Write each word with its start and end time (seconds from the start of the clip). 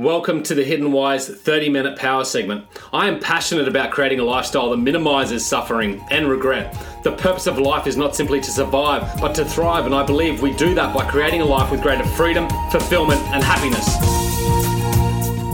Welcome 0.00 0.44
to 0.44 0.54
the 0.54 0.62
Hidden 0.62 0.92
Why's 0.92 1.26
30 1.26 1.70
minute 1.70 1.98
power 1.98 2.24
segment. 2.24 2.66
I 2.92 3.08
am 3.08 3.18
passionate 3.18 3.66
about 3.66 3.90
creating 3.90 4.20
a 4.20 4.24
lifestyle 4.24 4.70
that 4.70 4.76
minimizes 4.76 5.44
suffering 5.44 6.00
and 6.12 6.28
regret. 6.28 6.72
The 7.02 7.16
purpose 7.16 7.48
of 7.48 7.58
life 7.58 7.88
is 7.88 7.96
not 7.96 8.14
simply 8.14 8.40
to 8.42 8.50
survive, 8.52 9.20
but 9.20 9.34
to 9.34 9.44
thrive, 9.44 9.86
and 9.86 9.94
I 9.96 10.06
believe 10.06 10.40
we 10.40 10.52
do 10.52 10.72
that 10.76 10.94
by 10.94 11.04
creating 11.10 11.40
a 11.40 11.44
life 11.44 11.72
with 11.72 11.82
greater 11.82 12.06
freedom, 12.10 12.48
fulfillment, 12.70 13.20
and 13.32 13.42
happiness. 13.42 14.27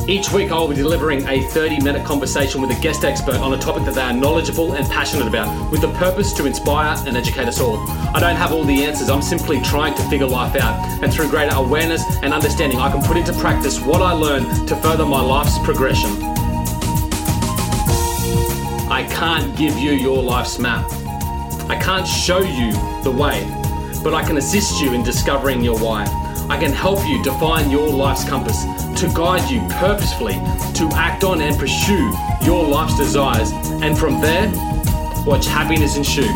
Each 0.06 0.30
week, 0.30 0.52
I 0.52 0.58
will 0.58 0.68
be 0.68 0.74
delivering 0.74 1.26
a 1.26 1.40
30 1.48 1.80
minute 1.80 2.04
conversation 2.04 2.60
with 2.60 2.70
a 2.70 2.78
guest 2.82 3.04
expert 3.04 3.36
on 3.36 3.54
a 3.54 3.58
topic 3.58 3.84
that 3.86 3.94
they 3.94 4.02
are 4.02 4.12
knowledgeable 4.12 4.74
and 4.74 4.86
passionate 4.90 5.26
about, 5.26 5.70
with 5.70 5.80
the 5.80 5.90
purpose 5.94 6.34
to 6.34 6.44
inspire 6.44 6.94
and 7.06 7.16
educate 7.16 7.48
us 7.48 7.58
all. 7.58 7.78
I 8.14 8.20
don't 8.20 8.36
have 8.36 8.52
all 8.52 8.64
the 8.64 8.84
answers, 8.84 9.08
I'm 9.08 9.22
simply 9.22 9.62
trying 9.62 9.94
to 9.94 10.02
figure 10.10 10.26
life 10.26 10.56
out. 10.56 11.02
And 11.02 11.10
through 11.10 11.30
greater 11.30 11.54
awareness 11.56 12.02
and 12.22 12.34
understanding, 12.34 12.80
I 12.80 12.92
can 12.92 13.02
put 13.02 13.16
into 13.16 13.32
practice 13.32 13.80
what 13.80 14.02
I 14.02 14.12
learn 14.12 14.44
to 14.66 14.76
further 14.76 15.06
my 15.06 15.22
life's 15.22 15.58
progression. 15.60 16.10
I 18.90 19.08
can't 19.10 19.56
give 19.56 19.78
you 19.78 19.92
your 19.92 20.22
life's 20.22 20.58
map. 20.58 20.84
I 21.70 21.78
can't 21.82 22.06
show 22.06 22.40
you 22.40 22.72
the 23.02 23.10
way, 23.10 23.42
but 24.02 24.12
I 24.12 24.22
can 24.22 24.36
assist 24.36 24.82
you 24.82 24.92
in 24.92 25.02
discovering 25.02 25.64
your 25.64 25.78
why. 25.78 26.23
I 26.48 26.58
can 26.58 26.72
help 26.72 27.06
you 27.06 27.22
define 27.22 27.70
your 27.70 27.88
life's 27.88 28.28
compass 28.28 28.64
to 29.00 29.10
guide 29.14 29.50
you 29.50 29.66
purposefully 29.70 30.34
to 30.74 30.90
act 30.94 31.24
on 31.24 31.40
and 31.40 31.58
pursue 31.58 32.12
your 32.42 32.66
life's 32.68 32.96
desires, 32.96 33.50
and 33.82 33.98
from 33.98 34.20
there, 34.20 34.52
watch 35.24 35.46
happiness 35.46 35.96
ensue. 35.96 36.32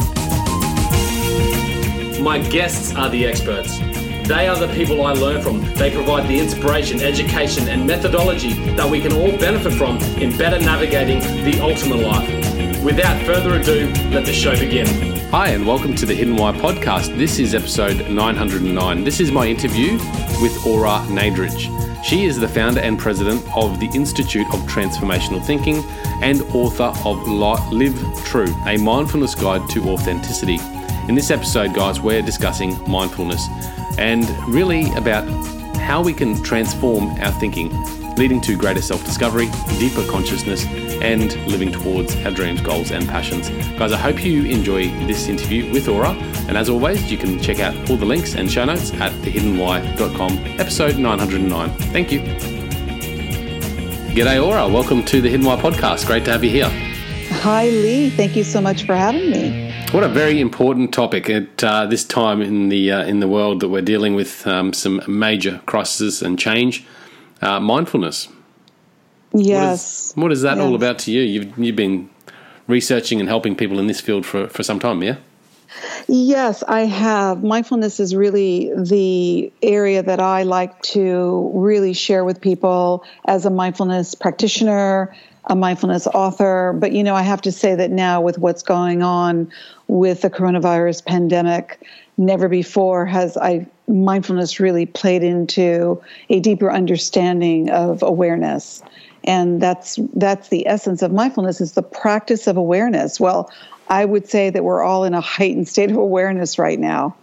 My 2.22 2.38
guests 2.38 2.94
are 2.94 3.10
the 3.10 3.26
experts. 3.26 3.78
They 4.28 4.48
are 4.48 4.58
the 4.58 4.68
people 4.74 5.04
I 5.04 5.12
learn 5.12 5.42
from. 5.42 5.62
They 5.74 5.90
provide 5.90 6.28
the 6.28 6.38
inspiration, 6.38 7.00
education, 7.00 7.68
and 7.68 7.86
methodology 7.86 8.54
that 8.76 8.90
we 8.90 9.00
can 9.00 9.12
all 9.12 9.38
benefit 9.38 9.72
from 9.74 9.98
in 10.20 10.36
better 10.36 10.58
navigating 10.58 11.20
the 11.44 11.60
ultimate 11.60 12.00
life. 12.00 12.28
Without 12.82 13.24
further 13.24 13.54
ado, 13.54 13.92
let 14.10 14.24
the 14.24 14.32
show 14.32 14.58
begin. 14.58 15.17
Hi, 15.30 15.48
and 15.48 15.66
welcome 15.66 15.94
to 15.96 16.06
the 16.06 16.14
Hidden 16.14 16.36
Why 16.36 16.52
podcast. 16.52 17.14
This 17.18 17.38
is 17.38 17.54
episode 17.54 18.08
909. 18.08 19.04
This 19.04 19.20
is 19.20 19.30
my 19.30 19.46
interview 19.46 19.98
with 20.40 20.66
Ora 20.66 21.04
Nadrich. 21.08 21.68
She 22.02 22.24
is 22.24 22.40
the 22.40 22.48
founder 22.48 22.80
and 22.80 22.98
president 22.98 23.44
of 23.54 23.78
the 23.78 23.90
Institute 23.94 24.46
of 24.54 24.60
Transformational 24.60 25.44
Thinking 25.44 25.84
and 26.22 26.40
author 26.54 26.94
of 27.04 27.28
Live 27.28 28.24
True, 28.24 28.48
a 28.66 28.78
mindfulness 28.78 29.34
guide 29.34 29.68
to 29.68 29.90
authenticity. 29.90 30.58
In 31.08 31.14
this 31.14 31.30
episode, 31.30 31.74
guys, 31.74 32.00
we're 32.00 32.22
discussing 32.22 32.78
mindfulness 32.90 33.48
and 33.98 34.26
really 34.48 34.90
about 34.94 35.28
how 35.76 36.02
we 36.02 36.14
can 36.14 36.42
transform 36.42 37.10
our 37.20 37.32
thinking, 37.32 37.68
leading 38.18 38.40
to 38.40 38.56
greater 38.56 38.82
self 38.82 39.04
discovery, 39.04 39.48
deeper 39.78 40.04
consciousness, 40.10 40.66
and 41.00 41.34
living 41.46 41.70
towards 41.70 42.16
our 42.24 42.32
dreams, 42.32 42.60
goals, 42.60 42.90
and 42.90 43.08
passions. 43.08 43.48
Guys, 43.78 43.92
I 43.92 43.96
hope 43.96 44.24
you 44.24 44.44
enjoy 44.44 44.88
this 45.06 45.28
interview 45.28 45.72
with 45.72 45.88
Ora. 45.88 46.10
And 46.48 46.56
as 46.56 46.68
always, 46.68 47.10
you 47.10 47.16
can 47.16 47.40
check 47.40 47.60
out 47.60 47.74
all 47.88 47.96
the 47.96 48.04
links 48.04 48.34
and 48.34 48.50
show 48.50 48.64
notes 48.64 48.92
at 48.94 49.12
thehiddenwhy.com, 49.22 50.32
episode 50.60 50.98
909. 50.98 51.70
Thank 51.92 52.10
you. 52.10 52.20
G'day, 54.14 54.44
Ora. 54.44 54.66
Welcome 54.66 55.04
to 55.04 55.20
the 55.20 55.28
Hidden 55.30 55.46
Why 55.46 55.56
podcast. 55.56 56.06
Great 56.06 56.24
to 56.24 56.32
have 56.32 56.42
you 56.42 56.50
here. 56.50 56.68
Hi, 57.42 57.68
Lee. 57.68 58.10
Thank 58.10 58.34
you 58.34 58.42
so 58.42 58.60
much 58.60 58.84
for 58.84 58.96
having 58.96 59.30
me. 59.30 59.72
What 59.92 60.02
a 60.02 60.08
very 60.08 60.40
important 60.40 60.92
topic 60.92 61.30
at 61.30 61.62
uh, 61.62 61.86
this 61.86 62.02
time 62.02 62.42
in 62.42 62.68
the 62.68 62.90
uh, 62.90 63.04
in 63.04 63.20
the 63.20 63.28
world 63.28 63.60
that 63.60 63.68
we're 63.68 63.80
dealing 63.80 64.16
with 64.16 64.44
um, 64.46 64.72
some 64.72 65.00
major 65.06 65.62
crises 65.66 66.20
and 66.20 66.36
change. 66.36 66.84
Uh, 67.40 67.60
mindfulness. 67.60 68.28
Yes. 69.32 70.12
What 70.14 70.14
is, 70.14 70.16
what 70.16 70.32
is 70.32 70.42
that 70.42 70.56
yes. 70.56 70.66
all 70.66 70.74
about 70.74 70.98
to 71.00 71.12
you? 71.12 71.22
You've 71.22 71.58
you've 71.58 71.76
been 71.76 72.10
researching 72.66 73.20
and 73.20 73.28
helping 73.28 73.56
people 73.56 73.78
in 73.78 73.86
this 73.86 74.00
field 74.00 74.24
for, 74.24 74.46
for 74.48 74.62
some 74.62 74.78
time, 74.78 75.02
yeah? 75.02 75.16
Yes, 76.06 76.62
I 76.62 76.82
have. 76.82 77.42
Mindfulness 77.42 78.00
is 78.00 78.14
really 78.14 78.72
the 78.74 79.52
area 79.62 80.02
that 80.02 80.20
I 80.20 80.44
like 80.44 80.80
to 80.82 81.50
really 81.54 81.92
share 81.92 82.24
with 82.24 82.40
people 82.40 83.04
as 83.26 83.44
a 83.44 83.50
mindfulness 83.50 84.14
practitioner, 84.14 85.14
a 85.44 85.54
mindfulness 85.54 86.06
author. 86.06 86.74
But, 86.78 86.92
you 86.92 87.02
know, 87.02 87.14
I 87.14 87.22
have 87.22 87.42
to 87.42 87.52
say 87.52 87.74
that 87.74 87.90
now 87.90 88.20
with 88.20 88.38
what's 88.38 88.62
going 88.62 89.02
on 89.02 89.50
with 89.86 90.22
the 90.22 90.30
coronavirus 90.30 91.04
pandemic, 91.04 91.80
never 92.16 92.48
before 92.48 93.06
has 93.06 93.36
I 93.36 93.66
mindfulness 93.88 94.60
really 94.60 94.86
played 94.86 95.22
into 95.22 96.00
a 96.28 96.40
deeper 96.40 96.70
understanding 96.70 97.70
of 97.70 98.02
awareness 98.02 98.82
and 99.24 99.60
that's 99.60 99.98
that's 100.14 100.48
the 100.48 100.66
essence 100.66 101.02
of 101.02 101.12
mindfulness 101.12 101.60
is 101.60 101.72
the 101.72 101.82
practice 101.82 102.46
of 102.46 102.56
awareness 102.56 103.18
well 103.18 103.50
I 103.88 104.04
would 104.04 104.28
say 104.28 104.50
that 104.50 104.64
we're 104.64 104.82
all 104.82 105.04
in 105.04 105.14
a 105.14 105.20
heightened 105.20 105.68
state 105.68 105.90
of 105.90 105.96
awareness 105.96 106.58
right 106.58 106.78
now. 106.78 107.16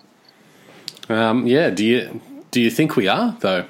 Um, 1.10 1.46
yeah. 1.46 1.70
Do 1.70 1.86
you 1.86 2.22
do 2.52 2.62
you 2.62 2.72
think 2.72 2.96
we 2.96 3.08
are 3.08 3.36
though? 3.40 3.66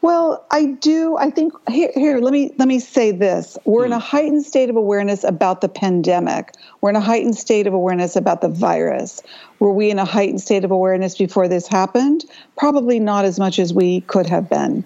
Well, 0.00 0.46
I 0.52 0.66
do. 0.66 1.16
I 1.16 1.30
think 1.30 1.52
here, 1.68 1.90
here. 1.94 2.18
Let 2.18 2.32
me 2.32 2.52
let 2.56 2.68
me 2.68 2.78
say 2.78 3.10
this: 3.10 3.58
we're 3.64 3.84
in 3.84 3.92
a 3.92 3.96
hmm. 3.98 4.04
heightened 4.16 4.44
state 4.44 4.70
of 4.70 4.76
awareness 4.76 5.24
about 5.24 5.60
the 5.60 5.68
pandemic. 5.68 6.54
We're 6.80 6.90
in 6.90 6.96
a 6.96 7.00
heightened 7.00 7.36
state 7.36 7.66
of 7.66 7.74
awareness 7.74 8.14
about 8.14 8.40
the 8.40 8.48
virus. 8.48 9.22
Were 9.58 9.72
we 9.72 9.90
in 9.90 9.98
a 9.98 10.04
heightened 10.04 10.40
state 10.40 10.64
of 10.64 10.70
awareness 10.70 11.16
before 11.18 11.48
this 11.48 11.66
happened? 11.66 12.24
Probably 12.56 13.00
not 13.00 13.24
as 13.24 13.40
much 13.40 13.58
as 13.58 13.74
we 13.74 14.02
could 14.02 14.26
have 14.26 14.48
been. 14.48 14.84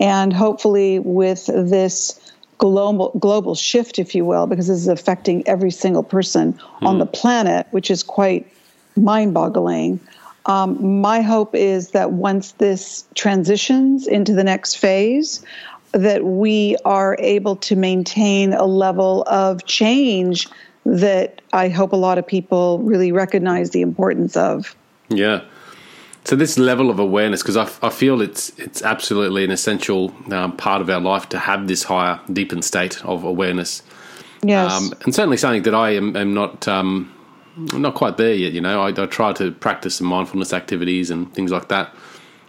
And 0.00 0.32
hopefully, 0.32 0.98
with 0.98 1.46
this 1.46 2.18
global 2.58 3.12
global 3.20 3.54
shift, 3.54 4.00
if 4.00 4.12
you 4.12 4.24
will, 4.24 4.48
because 4.48 4.66
this 4.66 4.78
is 4.78 4.88
affecting 4.88 5.46
every 5.46 5.70
single 5.70 6.02
person 6.02 6.52
mm. 6.54 6.86
on 6.86 6.98
the 6.98 7.06
planet, 7.06 7.68
which 7.70 7.92
is 7.92 8.02
quite 8.02 8.52
mind-boggling. 8.96 10.00
Um, 10.48 11.00
my 11.00 11.20
hope 11.20 11.54
is 11.54 11.90
that 11.90 12.12
once 12.12 12.52
this 12.52 13.04
transitions 13.14 14.06
into 14.06 14.32
the 14.32 14.42
next 14.42 14.76
phase, 14.76 15.44
that 15.92 16.24
we 16.24 16.76
are 16.84 17.16
able 17.18 17.56
to 17.56 17.76
maintain 17.76 18.54
a 18.54 18.64
level 18.64 19.24
of 19.26 19.64
change 19.66 20.48
that 20.84 21.42
I 21.52 21.68
hope 21.68 21.92
a 21.92 21.96
lot 21.96 22.18
of 22.18 22.26
people 22.26 22.78
really 22.80 23.12
recognize 23.12 23.70
the 23.70 23.82
importance 23.82 24.36
of. 24.36 24.74
Yeah. 25.10 25.42
So 26.24 26.36
this 26.36 26.58
level 26.58 26.90
of 26.90 26.98
awareness, 26.98 27.42
because 27.42 27.56
I, 27.56 27.86
I 27.86 27.90
feel 27.90 28.20
it's 28.20 28.50
it's 28.58 28.82
absolutely 28.82 29.44
an 29.44 29.50
essential 29.50 30.12
um, 30.30 30.56
part 30.56 30.82
of 30.82 30.90
our 30.90 31.00
life 31.00 31.28
to 31.30 31.38
have 31.38 31.68
this 31.68 31.84
higher, 31.84 32.20
deepened 32.30 32.64
state 32.64 33.02
of 33.04 33.24
awareness. 33.24 33.82
Yes, 34.42 34.70
um, 34.70 34.92
and 35.04 35.14
certainly 35.14 35.36
something 35.38 35.62
that 35.62 35.74
I 35.74 35.90
am, 35.90 36.16
am 36.16 36.34
not 36.34 36.68
um, 36.68 37.12
not 37.58 37.94
quite 37.94 38.16
there 38.16 38.34
yet. 38.34 38.52
You 38.52 38.60
know, 38.60 38.82
I, 38.82 38.88
I, 38.88 39.06
try 39.06 39.32
to 39.34 39.50
practice 39.52 39.96
some 39.96 40.06
mindfulness 40.06 40.52
activities 40.52 41.10
and 41.10 41.32
things 41.34 41.50
like 41.50 41.68
that, 41.68 41.94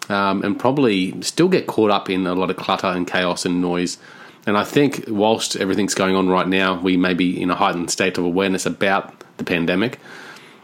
um, 0.09 0.43
and 0.43 0.59
probably 0.59 1.19
still 1.21 1.49
get 1.49 1.67
caught 1.67 1.91
up 1.91 2.09
in 2.09 2.27
a 2.27 2.35
lot 2.35 2.49
of 2.49 2.57
clutter 2.57 2.87
and 2.87 3.07
chaos 3.07 3.45
and 3.45 3.61
noise. 3.61 3.97
And 4.45 4.57
I 4.57 4.63
think 4.63 5.05
whilst 5.07 5.55
everything's 5.57 5.93
going 5.93 6.15
on 6.15 6.29
right 6.29 6.47
now, 6.47 6.79
we 6.79 6.97
may 6.97 7.13
be 7.13 7.39
in 7.39 7.51
a 7.51 7.55
heightened 7.55 7.91
state 7.91 8.17
of 8.17 8.23
awareness 8.23 8.65
about 8.65 9.13
the 9.37 9.43
pandemic. 9.43 9.99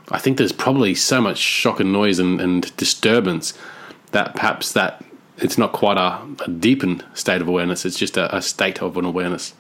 I 0.10 0.20
think 0.20 0.38
there's 0.38 0.52
probably 0.52 0.96
so 0.96 1.20
much 1.20 1.38
shock 1.38 1.80
and 1.80 1.92
noise 1.92 2.20
and, 2.20 2.40
and 2.40 2.76
disturbance 2.78 3.58
that 4.12 4.36
perhaps 4.36 4.72
that 4.74 5.04
it's 5.38 5.58
not 5.58 5.74
quite 5.74 5.98
a, 5.98 6.22
a 6.44 6.50
deepened 6.50 7.04
state 7.14 7.42
of 7.42 7.48
awareness. 7.48 7.86
It's 7.86 7.98
just 7.98 8.18
a, 8.18 8.34
a 8.36 8.42
state 8.42 8.82
of 8.82 8.98
an 8.98 9.06
awareness. 9.06 9.54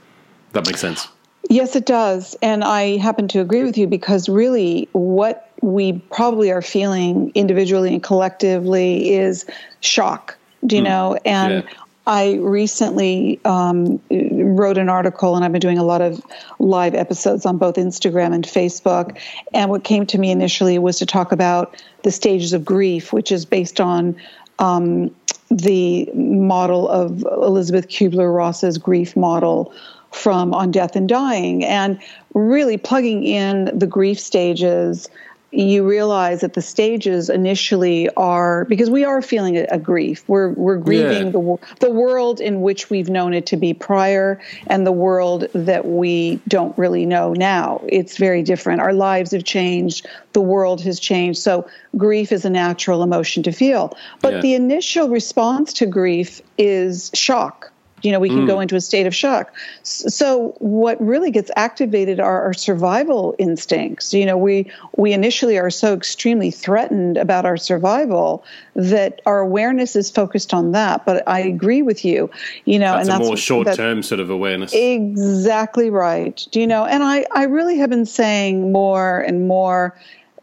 That 0.53 0.65
makes 0.65 0.79
sense. 0.79 1.07
Yes, 1.49 1.75
it 1.75 1.85
does. 1.85 2.35
And 2.41 2.63
I 2.63 2.97
happen 2.97 3.27
to 3.29 3.39
agree 3.39 3.63
with 3.63 3.77
you 3.77 3.87
because 3.87 4.27
really 4.27 4.89
what 4.93 5.51
we 5.61 5.93
probably 6.11 6.51
are 6.51 6.61
feeling 6.61 7.31
individually 7.35 7.93
and 7.93 8.03
collectively 8.03 9.13
is 9.13 9.45
shock, 9.81 10.37
do 10.65 10.75
you 10.75 10.81
mm. 10.81 10.85
know? 10.85 11.19
And 11.25 11.63
yeah. 11.63 11.69
I 12.07 12.35
recently 12.35 13.39
um, 13.45 13.99
wrote 14.11 14.77
an 14.77 14.89
article, 14.89 15.35
and 15.35 15.43
I've 15.43 15.51
been 15.51 15.59
doing 15.59 15.79
a 15.79 15.83
lot 15.83 16.01
of 16.01 16.23
live 16.59 16.93
episodes 16.93 17.45
on 17.45 17.57
both 17.57 17.75
Instagram 17.75 18.33
and 18.33 18.45
Facebook. 18.45 19.17
And 19.53 19.71
what 19.71 19.83
came 19.83 20.05
to 20.07 20.19
me 20.19 20.29
initially 20.29 20.77
was 20.77 20.99
to 20.99 21.05
talk 21.05 21.31
about 21.31 21.81
the 22.03 22.11
stages 22.11 22.53
of 22.53 22.63
grief, 22.63 23.11
which 23.11 23.31
is 23.31 23.43
based 23.43 23.81
on 23.81 24.15
um, 24.59 25.09
the 25.49 26.09
model 26.13 26.87
of 26.89 27.23
Elisabeth 27.23 27.87
Kübler-Ross's 27.87 28.77
grief 28.77 29.15
model 29.15 29.73
from 30.11 30.53
On 30.53 30.71
Death 30.71 30.95
and 30.95 31.07
Dying, 31.09 31.63
and 31.63 31.99
really 32.33 32.77
plugging 32.77 33.23
in 33.23 33.77
the 33.77 33.87
grief 33.87 34.19
stages 34.19 35.09
you 35.55 35.87
realize 35.87 36.41
that 36.41 36.53
the 36.53 36.61
stages 36.61 37.29
initially 37.29 38.09
are 38.17 38.65
because 38.65 38.89
we 38.89 39.05
are 39.05 39.21
feeling 39.21 39.57
a, 39.57 39.65
a 39.71 39.79
grief. 39.79 40.27
We're 40.27 40.49
we're 40.49 40.77
grieving 40.77 41.27
yeah. 41.27 41.31
the 41.31 41.57
the 41.79 41.89
world 41.89 42.41
in 42.41 42.61
which 42.61 42.89
we've 42.89 43.09
known 43.09 43.33
it 43.33 43.45
to 43.47 43.57
be 43.57 43.73
prior 43.73 44.39
and 44.67 44.85
the 44.85 44.91
world 44.91 45.47
that 45.53 45.85
we 45.85 46.39
don't 46.47 46.77
really 46.77 47.05
know 47.05 47.33
now. 47.33 47.81
It's 47.87 48.17
very 48.17 48.43
different. 48.43 48.81
Our 48.81 48.93
lives 48.93 49.31
have 49.31 49.43
changed. 49.43 50.07
The 50.33 50.41
world 50.41 50.81
has 50.81 50.99
changed. 50.99 51.39
So 51.39 51.67
grief 51.95 52.31
is 52.31 52.43
a 52.43 52.49
natural 52.49 53.01
emotion 53.01 53.43
to 53.43 53.51
feel. 53.51 53.95
But 54.21 54.33
yeah. 54.33 54.41
the 54.41 54.53
initial 54.55 55.09
response 55.09 55.71
to 55.73 55.85
grief 55.85 56.41
is 56.57 57.11
shock 57.13 57.71
you 58.05 58.11
know 58.11 58.19
we 58.19 58.29
can 58.29 58.41
mm. 58.41 58.47
go 58.47 58.59
into 58.59 58.75
a 58.75 58.81
state 58.81 59.07
of 59.07 59.15
shock. 59.15 59.51
So 59.83 60.55
what 60.59 61.01
really 61.01 61.31
gets 61.31 61.51
activated 61.55 62.19
are 62.19 62.41
our 62.43 62.53
survival 62.53 63.35
instincts. 63.39 64.13
You 64.13 64.25
know 64.25 64.37
we 64.37 64.71
we 64.95 65.11
initially 65.13 65.57
are 65.57 65.69
so 65.69 65.93
extremely 65.93 66.51
threatened 66.51 67.17
about 67.17 67.45
our 67.45 67.57
survival 67.57 68.43
that 68.75 69.21
our 69.25 69.39
awareness 69.39 69.95
is 69.95 70.11
focused 70.11 70.53
on 70.53 70.71
that. 70.71 71.05
But 71.05 71.27
i 71.27 71.39
agree 71.39 71.81
with 71.81 72.05
you 72.05 72.29
you 72.65 72.79
know 72.79 72.93
that's 72.93 73.07
and 73.07 73.15
a 73.15 73.17
that's 73.17 73.27
more 73.27 73.37
short 73.37 73.73
term 73.75 74.03
sort 74.03 74.19
of 74.19 74.29
awareness. 74.29 74.71
Exactly 74.73 75.89
right. 75.89 76.45
Do 76.51 76.59
you 76.59 76.67
know 76.67 76.85
and 76.85 77.03
i 77.03 77.25
i 77.33 77.43
really 77.43 77.77
have 77.77 77.89
been 77.89 78.05
saying 78.05 78.71
more 78.71 79.19
and 79.21 79.47
more 79.47 79.95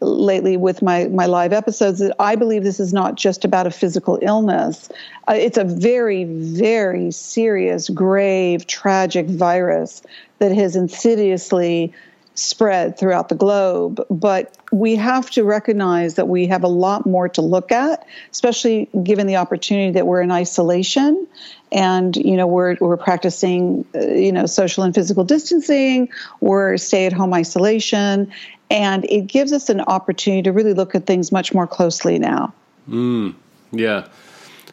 lately 0.03 0.57
with 0.57 0.81
my 0.81 1.07
my 1.07 1.25
live 1.25 1.53
episodes 1.53 1.99
that 1.99 2.15
I 2.19 2.35
believe 2.35 2.63
this 2.63 2.79
is 2.79 2.93
not 2.93 3.15
just 3.15 3.45
about 3.45 3.67
a 3.67 3.71
physical 3.71 4.19
illness. 4.21 4.89
Uh, 5.27 5.33
it's 5.33 5.57
a 5.57 5.63
very 5.63 6.25
very 6.25 7.11
serious, 7.11 7.89
grave, 7.89 8.67
tragic 8.67 9.27
virus 9.27 10.01
that 10.39 10.53
has 10.53 10.75
insidiously 10.75 11.93
spread 12.35 12.97
throughout 12.97 13.29
the 13.29 13.35
globe. 13.35 14.03
But 14.09 14.57
we 14.71 14.95
have 14.95 15.29
to 15.31 15.43
recognize 15.43 16.15
that 16.15 16.27
we 16.27 16.47
have 16.47 16.63
a 16.63 16.67
lot 16.67 17.05
more 17.05 17.29
to 17.29 17.41
look 17.41 17.71
at, 17.71 18.07
especially 18.31 18.89
given 19.03 19.27
the 19.27 19.35
opportunity 19.35 19.91
that 19.91 20.07
we're 20.07 20.21
in 20.21 20.31
isolation 20.31 21.27
and 21.73 22.15
you 22.15 22.37
know 22.37 22.47
we're 22.47 22.77
we're 22.79 22.97
practicing 22.97 23.83
uh, 23.95 23.99
you 23.99 24.31
know 24.31 24.45
social 24.45 24.83
and 24.83 24.93
physical 24.93 25.23
distancing 25.23 26.07
we're 26.39 26.77
stay 26.77 27.05
at 27.05 27.11
home 27.11 27.33
isolation 27.33 28.31
and 28.73 29.05
it 29.05 29.27
gives 29.27 29.53
us 29.53 29.69
an 29.69 29.81
opportunity 29.81 30.41
to 30.41 30.51
really 30.51 30.73
look 30.73 30.95
at 30.95 31.05
things 31.05 31.31
much 31.31 31.53
more 31.53 31.67
closely 31.67 32.17
now. 32.17 32.51
Mm, 32.89 33.35
yeah. 33.71 34.07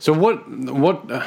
So 0.00 0.12
what 0.12 0.49
what 0.49 1.08
uh, 1.11 1.25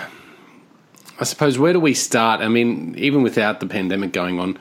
I 1.19 1.23
suppose 1.23 1.59
where 1.59 1.71
do 1.71 1.79
we 1.79 1.93
start? 1.93 2.41
I 2.41 2.47
mean, 2.47 2.95
even 2.97 3.21
without 3.21 3.59
the 3.59 3.67
pandemic 3.67 4.11
going 4.11 4.39
on, 4.39 4.57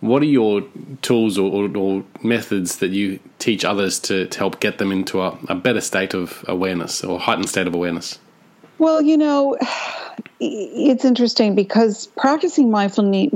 what 0.00 0.22
are 0.22 0.26
your 0.26 0.62
tools 1.02 1.36
or, 1.36 1.50
or, 1.50 1.76
or 1.76 2.04
methods 2.22 2.76
that 2.78 2.90
you 2.90 3.18
teach 3.40 3.64
others 3.64 3.98
to, 4.00 4.26
to 4.26 4.38
help 4.38 4.60
get 4.60 4.78
them 4.78 4.92
into 4.92 5.20
a, 5.20 5.36
a 5.48 5.56
better 5.56 5.80
state 5.80 6.14
of 6.14 6.44
awareness 6.46 7.02
or 7.02 7.18
heightened 7.18 7.48
state 7.48 7.66
of 7.66 7.74
awareness? 7.74 8.18
Well, 8.78 9.02
you 9.02 9.16
know, 9.16 9.56
it's 10.38 11.04
interesting 11.04 11.54
because 11.54 12.06
practicing 12.08 12.70
mindfulness 12.70 13.30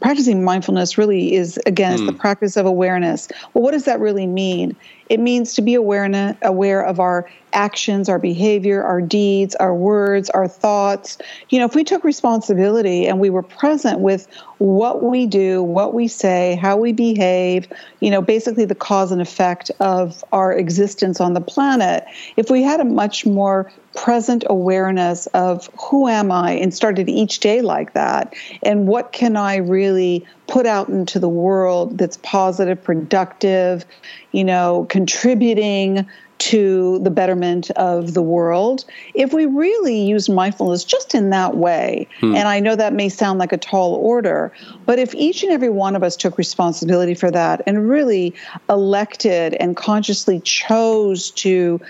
practicing 0.00 0.42
mindfulness 0.42 0.96
really 0.96 1.34
is 1.34 1.58
again 1.66 1.98
mm. 1.98 2.06
the 2.06 2.12
practice 2.12 2.56
of 2.56 2.66
awareness. 2.66 3.28
Well 3.52 3.62
what 3.62 3.72
does 3.72 3.84
that 3.84 4.00
really 4.00 4.26
mean? 4.26 4.74
It 5.10 5.20
means 5.20 5.54
to 5.54 5.62
be 5.62 5.74
aware 5.74 6.36
aware 6.42 6.82
of 6.82 6.98
our 6.98 7.28
actions 7.52 8.08
our 8.08 8.18
behavior 8.18 8.82
our 8.82 9.00
deeds 9.00 9.54
our 9.56 9.74
words 9.74 10.30
our 10.30 10.48
thoughts. 10.48 11.18
You 11.50 11.58
know 11.58 11.66
if 11.66 11.74
we 11.74 11.84
took 11.84 12.04
responsibility 12.04 13.06
and 13.06 13.20
we 13.20 13.30
were 13.30 13.42
present 13.42 14.00
with 14.00 14.26
what 14.58 15.02
we 15.02 15.26
do 15.26 15.62
what 15.62 15.94
we 15.94 16.08
say 16.08 16.58
how 16.60 16.76
we 16.76 16.92
behave 16.92 17.66
you 18.00 18.10
know 18.10 18.22
basically 18.22 18.64
the 18.64 18.74
cause 18.74 19.12
and 19.12 19.20
effect 19.20 19.70
of 19.80 20.24
our 20.32 20.52
existence 20.52 21.20
on 21.20 21.34
the 21.34 21.40
planet 21.40 22.04
if 22.36 22.50
we 22.50 22.62
had 22.62 22.80
a 22.80 22.84
much 22.84 23.26
more 23.26 23.70
present 23.94 24.44
awareness 24.48 25.26
of 25.28 25.68
who 25.78 25.93
am 26.08 26.30
I 26.30 26.52
and 26.52 26.74
started 26.74 27.08
each 27.08 27.40
day 27.40 27.62
like 27.62 27.94
that? 27.94 28.34
And 28.62 28.86
what 28.86 29.12
can 29.12 29.36
I 29.36 29.56
really 29.56 30.26
put 30.46 30.66
out 30.66 30.88
into 30.88 31.18
the 31.18 31.28
world 31.28 31.98
that's 31.98 32.18
positive, 32.18 32.82
productive, 32.82 33.84
you 34.32 34.44
know, 34.44 34.86
contributing 34.90 36.06
to 36.38 36.98
the 36.98 37.10
betterment 37.10 37.70
of 37.70 38.12
the 38.12 38.20
world 38.20 38.84
if 39.14 39.32
we 39.32 39.46
really 39.46 40.02
use 40.02 40.28
mindfulness 40.28 40.84
just 40.84 41.14
in 41.14 41.30
that 41.30 41.56
way. 41.56 42.06
Hmm. 42.20 42.34
And 42.34 42.48
I 42.48 42.60
know 42.60 42.76
that 42.76 42.92
may 42.92 43.08
sound 43.08 43.38
like 43.38 43.52
a 43.52 43.56
tall 43.56 43.94
order, 43.94 44.52
but 44.84 44.98
if 44.98 45.14
each 45.14 45.42
and 45.42 45.52
every 45.52 45.70
one 45.70 45.96
of 45.96 46.02
us 46.02 46.16
took 46.16 46.36
responsibility 46.36 47.14
for 47.14 47.30
that 47.30 47.62
and 47.66 47.88
really 47.88 48.34
elected 48.68 49.54
and 49.54 49.76
consciously 49.76 50.40
chose 50.40 51.30
to 51.32 51.80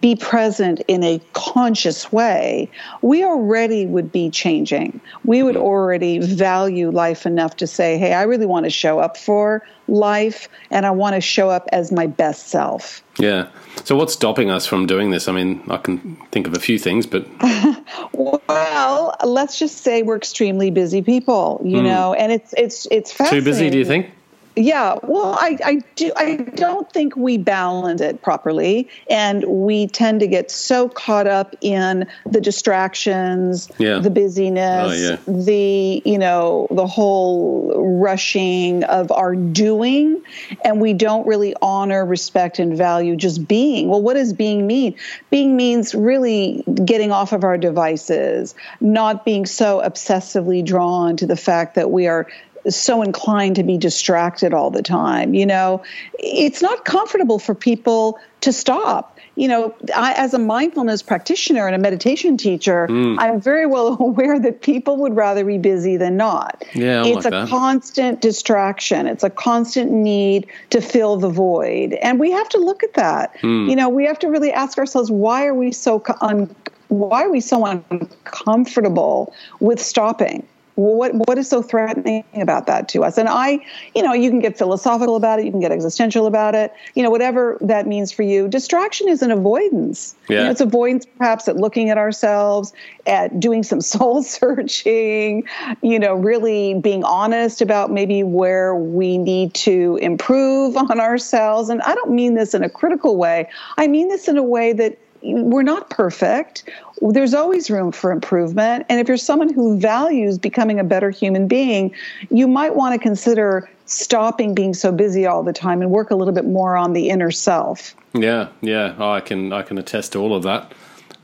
be 0.00 0.16
present 0.16 0.82
in 0.88 1.02
a 1.02 1.20
conscious 1.32 2.12
way, 2.12 2.70
we 3.00 3.24
already 3.24 3.86
would 3.86 4.12
be 4.12 4.30
changing. 4.30 5.00
We 5.24 5.42
would 5.42 5.54
mm-hmm. 5.54 5.64
already 5.64 6.18
value 6.18 6.90
life 6.90 7.26
enough 7.26 7.56
to 7.56 7.66
say, 7.66 7.98
hey, 7.98 8.14
I 8.14 8.22
really 8.22 8.46
want 8.46 8.64
to 8.64 8.70
show 8.70 8.98
up 8.98 9.16
for 9.16 9.62
life 9.88 10.48
and 10.70 10.86
I 10.86 10.90
want 10.90 11.14
to 11.14 11.20
show 11.20 11.50
up 11.50 11.68
as 11.72 11.92
my 11.92 12.06
best 12.06 12.48
self. 12.48 13.02
Yeah. 13.18 13.48
So, 13.84 13.96
what's 13.96 14.12
stopping 14.14 14.50
us 14.50 14.66
from 14.66 14.86
doing 14.86 15.10
this? 15.10 15.28
I 15.28 15.32
mean, 15.32 15.62
I 15.68 15.76
can 15.76 16.16
think 16.30 16.46
of 16.46 16.54
a 16.54 16.60
few 16.60 16.78
things, 16.78 17.06
but. 17.06 17.26
well, 18.12 19.16
let's 19.24 19.58
just 19.58 19.78
say 19.78 20.02
we're 20.02 20.16
extremely 20.16 20.70
busy 20.70 21.02
people, 21.02 21.60
you 21.64 21.78
mm. 21.78 21.84
know, 21.84 22.14
and 22.14 22.32
it's, 22.32 22.54
it's, 22.56 22.86
it's 22.90 23.12
fascinating. 23.12 23.44
Too 23.44 23.50
busy, 23.50 23.70
do 23.70 23.78
you 23.78 23.84
think? 23.84 24.10
Yeah, 24.54 24.98
well, 25.02 25.32
I, 25.40 25.58
I 25.64 25.82
do. 25.96 26.12
I 26.14 26.36
don't 26.36 26.90
think 26.92 27.16
we 27.16 27.38
balance 27.38 28.02
it 28.02 28.20
properly, 28.20 28.88
and 29.08 29.44
we 29.44 29.86
tend 29.86 30.20
to 30.20 30.26
get 30.26 30.50
so 30.50 30.90
caught 30.90 31.26
up 31.26 31.56
in 31.62 32.06
the 32.26 32.40
distractions, 32.40 33.70
yeah. 33.78 33.98
the 34.00 34.10
busyness, 34.10 34.92
oh, 34.92 34.92
yeah. 34.92 35.16
the 35.26 36.02
you 36.04 36.18
know 36.18 36.66
the 36.70 36.86
whole 36.86 37.98
rushing 37.98 38.84
of 38.84 39.10
our 39.10 39.34
doing, 39.34 40.22
and 40.62 40.82
we 40.82 40.92
don't 40.92 41.26
really 41.26 41.54
honor, 41.62 42.04
respect, 42.04 42.58
and 42.58 42.76
value 42.76 43.16
just 43.16 43.48
being. 43.48 43.88
Well, 43.88 44.02
what 44.02 44.14
does 44.14 44.34
being 44.34 44.66
mean? 44.66 44.96
Being 45.30 45.56
means 45.56 45.94
really 45.94 46.62
getting 46.84 47.10
off 47.10 47.32
of 47.32 47.42
our 47.42 47.56
devices, 47.56 48.54
not 48.80 49.24
being 49.24 49.46
so 49.46 49.80
obsessively 49.80 50.62
drawn 50.62 51.16
to 51.16 51.26
the 51.26 51.36
fact 51.36 51.76
that 51.76 51.90
we 51.90 52.06
are 52.06 52.26
so 52.68 53.02
inclined 53.02 53.56
to 53.56 53.62
be 53.62 53.78
distracted 53.78 54.54
all 54.54 54.70
the 54.70 54.82
time. 54.82 55.34
You 55.34 55.46
know, 55.46 55.82
it's 56.18 56.62
not 56.62 56.84
comfortable 56.84 57.38
for 57.38 57.54
people 57.54 58.18
to 58.42 58.52
stop. 58.52 59.18
You 59.34 59.48
know, 59.48 59.74
I, 59.96 60.12
as 60.12 60.34
a 60.34 60.38
mindfulness 60.38 61.02
practitioner 61.02 61.66
and 61.66 61.74
a 61.74 61.78
meditation 61.78 62.36
teacher, 62.36 62.86
mm. 62.88 63.16
I'm 63.18 63.40
very 63.40 63.66
well 63.66 63.96
aware 64.00 64.38
that 64.38 64.60
people 64.60 64.98
would 64.98 65.16
rather 65.16 65.44
be 65.44 65.56
busy 65.56 65.96
than 65.96 66.16
not. 66.16 66.62
Yeah, 66.74 67.04
it's 67.04 67.24
like 67.24 67.26
a 67.26 67.30
that. 67.30 67.48
constant 67.48 68.20
distraction. 68.20 69.06
It's 69.06 69.24
a 69.24 69.30
constant 69.30 69.90
need 69.90 70.46
to 70.70 70.82
fill 70.82 71.16
the 71.16 71.30
void, 71.30 71.94
and 71.94 72.20
we 72.20 72.30
have 72.30 72.48
to 72.50 72.58
look 72.58 72.82
at 72.82 72.94
that. 72.94 73.34
Mm. 73.38 73.70
You 73.70 73.76
know, 73.76 73.88
we 73.88 74.04
have 74.04 74.18
to 74.18 74.28
really 74.28 74.52
ask 74.52 74.76
ourselves 74.76 75.10
why 75.10 75.46
are 75.46 75.54
we 75.54 75.72
so 75.72 76.02
un- 76.20 76.54
why 76.88 77.24
are 77.24 77.30
we 77.30 77.40
so 77.40 77.64
uncomfortable 77.64 79.32
with 79.60 79.80
stopping? 79.80 80.46
What 80.74 81.14
what 81.14 81.38
is 81.38 81.48
so 81.48 81.62
threatening 81.62 82.24
about 82.34 82.66
that 82.66 82.88
to 82.88 83.04
us? 83.04 83.18
And 83.18 83.28
i 83.28 83.58
you 83.94 84.02
know 84.02 84.12
you 84.12 84.30
can 84.30 84.40
get 84.40 84.56
philosophical 84.56 85.16
about 85.16 85.38
it 85.38 85.44
you 85.44 85.50
can 85.50 85.60
get 85.60 85.72
existential 85.72 86.26
about 86.26 86.54
it 86.54 86.72
you 86.94 87.02
know 87.02 87.10
whatever 87.10 87.58
that 87.60 87.86
means 87.86 88.12
for 88.12 88.22
you. 88.22 88.48
Distraction 88.48 89.08
is 89.08 89.22
an 89.22 89.30
avoidance. 89.30 90.14
Yeah. 90.28 90.38
You 90.38 90.44
know, 90.44 90.50
it's 90.50 90.60
avoidance 90.60 91.06
perhaps 91.18 91.48
at 91.48 91.56
looking 91.56 91.90
at 91.90 91.98
ourselves 91.98 92.72
at 93.06 93.38
doing 93.38 93.62
some 93.62 93.80
soul 93.92 94.22
searching 94.22 95.44
you 95.82 95.98
know 95.98 96.14
really 96.14 96.74
being 96.74 97.04
honest 97.04 97.60
about 97.60 97.90
maybe 97.90 98.22
where 98.22 98.74
we 98.74 99.18
need 99.18 99.54
to 99.54 99.98
improve 100.00 100.76
on 100.76 101.00
ourselves. 101.00 101.68
And 101.68 101.82
i 101.82 101.94
don't 101.94 102.10
mean 102.10 102.34
this 102.34 102.54
in 102.54 102.62
a 102.62 102.70
critical 102.70 103.16
way. 103.16 103.48
I 103.76 103.86
mean 103.86 104.08
this 104.08 104.28
in 104.28 104.38
a 104.38 104.42
way 104.42 104.72
that 104.72 104.98
we're 105.22 105.62
not 105.62 105.90
perfect. 105.90 106.68
There's 107.10 107.34
always 107.34 107.70
room 107.70 107.90
for 107.90 108.12
improvement. 108.12 108.86
And 108.88 109.00
if 109.00 109.08
you're 109.08 109.16
someone 109.16 109.52
who 109.52 109.78
values 109.78 110.38
becoming 110.38 110.78
a 110.78 110.84
better 110.84 111.10
human 111.10 111.48
being, 111.48 111.92
you 112.30 112.46
might 112.46 112.76
want 112.76 112.94
to 112.94 112.98
consider 112.98 113.68
stopping 113.86 114.54
being 114.54 114.72
so 114.72 114.92
busy 114.92 115.26
all 115.26 115.42
the 115.42 115.52
time 115.52 115.82
and 115.82 115.90
work 115.90 116.10
a 116.10 116.14
little 116.14 116.32
bit 116.32 116.46
more 116.46 116.76
on 116.76 116.92
the 116.92 117.08
inner 117.08 117.30
self. 117.30 117.94
Yeah, 118.14 118.48
yeah, 118.60 118.94
oh, 118.98 119.10
I 119.10 119.20
can 119.20 119.52
I 119.52 119.62
can 119.62 119.78
attest 119.78 120.12
to 120.12 120.20
all 120.20 120.34
of 120.34 120.42
that. 120.44 120.72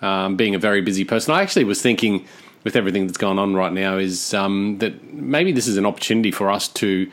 Um, 0.01 0.37
being 0.37 0.55
a 0.55 0.59
very 0.59 0.81
busy 0.81 1.05
person, 1.05 1.35
I 1.35 1.43
actually 1.43 1.65
was 1.65 1.83
thinking 1.83 2.25
with 2.65 2.77
everything 2.77 3.07
that's 3.07 3.19
going 3.19 3.39
on 3.39 3.55
right 3.55 3.73
now 3.73 3.97
is 3.97 4.35
um, 4.35 4.79
that 4.79 5.13
maybe 5.13 5.53
this 5.53 5.67
is 5.67 5.77
an 5.77 5.87
opportunity 5.87 6.31
for 6.31 6.51
us 6.51 6.69
to 6.69 7.11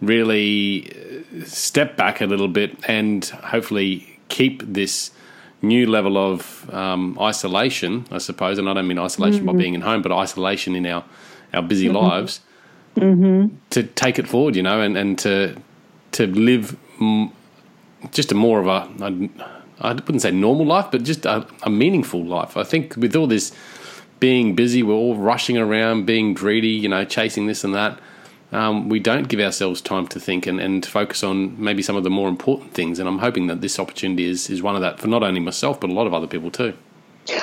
really 0.00 0.90
uh, 0.90 1.44
step 1.44 1.96
back 1.96 2.20
a 2.20 2.26
little 2.26 2.48
bit 2.48 2.76
and 2.88 3.24
hopefully 3.26 4.18
keep 4.28 4.62
this 4.62 5.10
new 5.62 5.86
level 5.86 6.16
of 6.16 6.72
um, 6.72 7.18
isolation, 7.20 8.06
I 8.10 8.18
suppose, 8.18 8.58
and 8.58 8.68
I 8.68 8.74
don't 8.74 8.86
mean 8.86 8.98
isolation 8.98 9.40
mm-hmm. 9.40 9.56
by 9.56 9.62
being 9.62 9.74
in 9.74 9.80
home, 9.80 10.02
but 10.02 10.12
isolation 10.12 10.74
in 10.74 10.86
our 10.86 11.04
our 11.54 11.62
busy 11.62 11.86
mm-hmm. 11.86 11.96
lives, 11.96 12.40
mm-hmm. 12.96 13.56
to 13.70 13.82
take 13.82 14.18
it 14.18 14.28
forward, 14.28 14.54
you 14.54 14.62
know, 14.62 14.80
and, 14.80 14.96
and 14.96 15.18
to 15.20 15.56
to 16.12 16.26
live 16.26 16.76
m- 17.00 17.32
just 18.12 18.32
a 18.32 18.34
more 18.34 18.60
of 18.60 18.66
a, 18.66 19.04
a 19.04 19.28
I 19.80 19.92
wouldn't 19.92 20.22
say 20.22 20.30
normal 20.30 20.66
life, 20.66 20.86
but 20.90 21.04
just 21.04 21.24
a, 21.26 21.46
a 21.62 21.70
meaningful 21.70 22.24
life. 22.24 22.56
I 22.56 22.64
think 22.64 22.96
with 22.96 23.14
all 23.14 23.26
this 23.26 23.52
being 24.20 24.54
busy, 24.54 24.82
we're 24.82 24.94
all 24.94 25.16
rushing 25.16 25.56
around, 25.56 26.06
being 26.06 26.34
greedy, 26.34 26.68
you 26.68 26.88
know, 26.88 27.04
chasing 27.04 27.46
this 27.46 27.64
and 27.64 27.74
that. 27.74 27.98
Um, 28.50 28.88
we 28.88 28.98
don't 28.98 29.28
give 29.28 29.40
ourselves 29.40 29.80
time 29.80 30.06
to 30.08 30.20
think 30.20 30.46
and, 30.46 30.58
and 30.58 30.84
focus 30.84 31.22
on 31.22 31.62
maybe 31.62 31.82
some 31.82 31.96
of 31.96 32.04
the 32.04 32.10
more 32.10 32.28
important 32.28 32.72
things. 32.72 32.98
And 32.98 33.08
I'm 33.08 33.18
hoping 33.18 33.46
that 33.48 33.60
this 33.60 33.78
opportunity 33.78 34.24
is, 34.24 34.48
is 34.48 34.62
one 34.62 34.74
of 34.74 34.80
that 34.80 34.98
for 34.98 35.08
not 35.08 35.22
only 35.22 35.40
myself, 35.40 35.80
but 35.80 35.90
a 35.90 35.92
lot 35.92 36.06
of 36.06 36.14
other 36.14 36.26
people 36.26 36.50
too. 36.50 36.74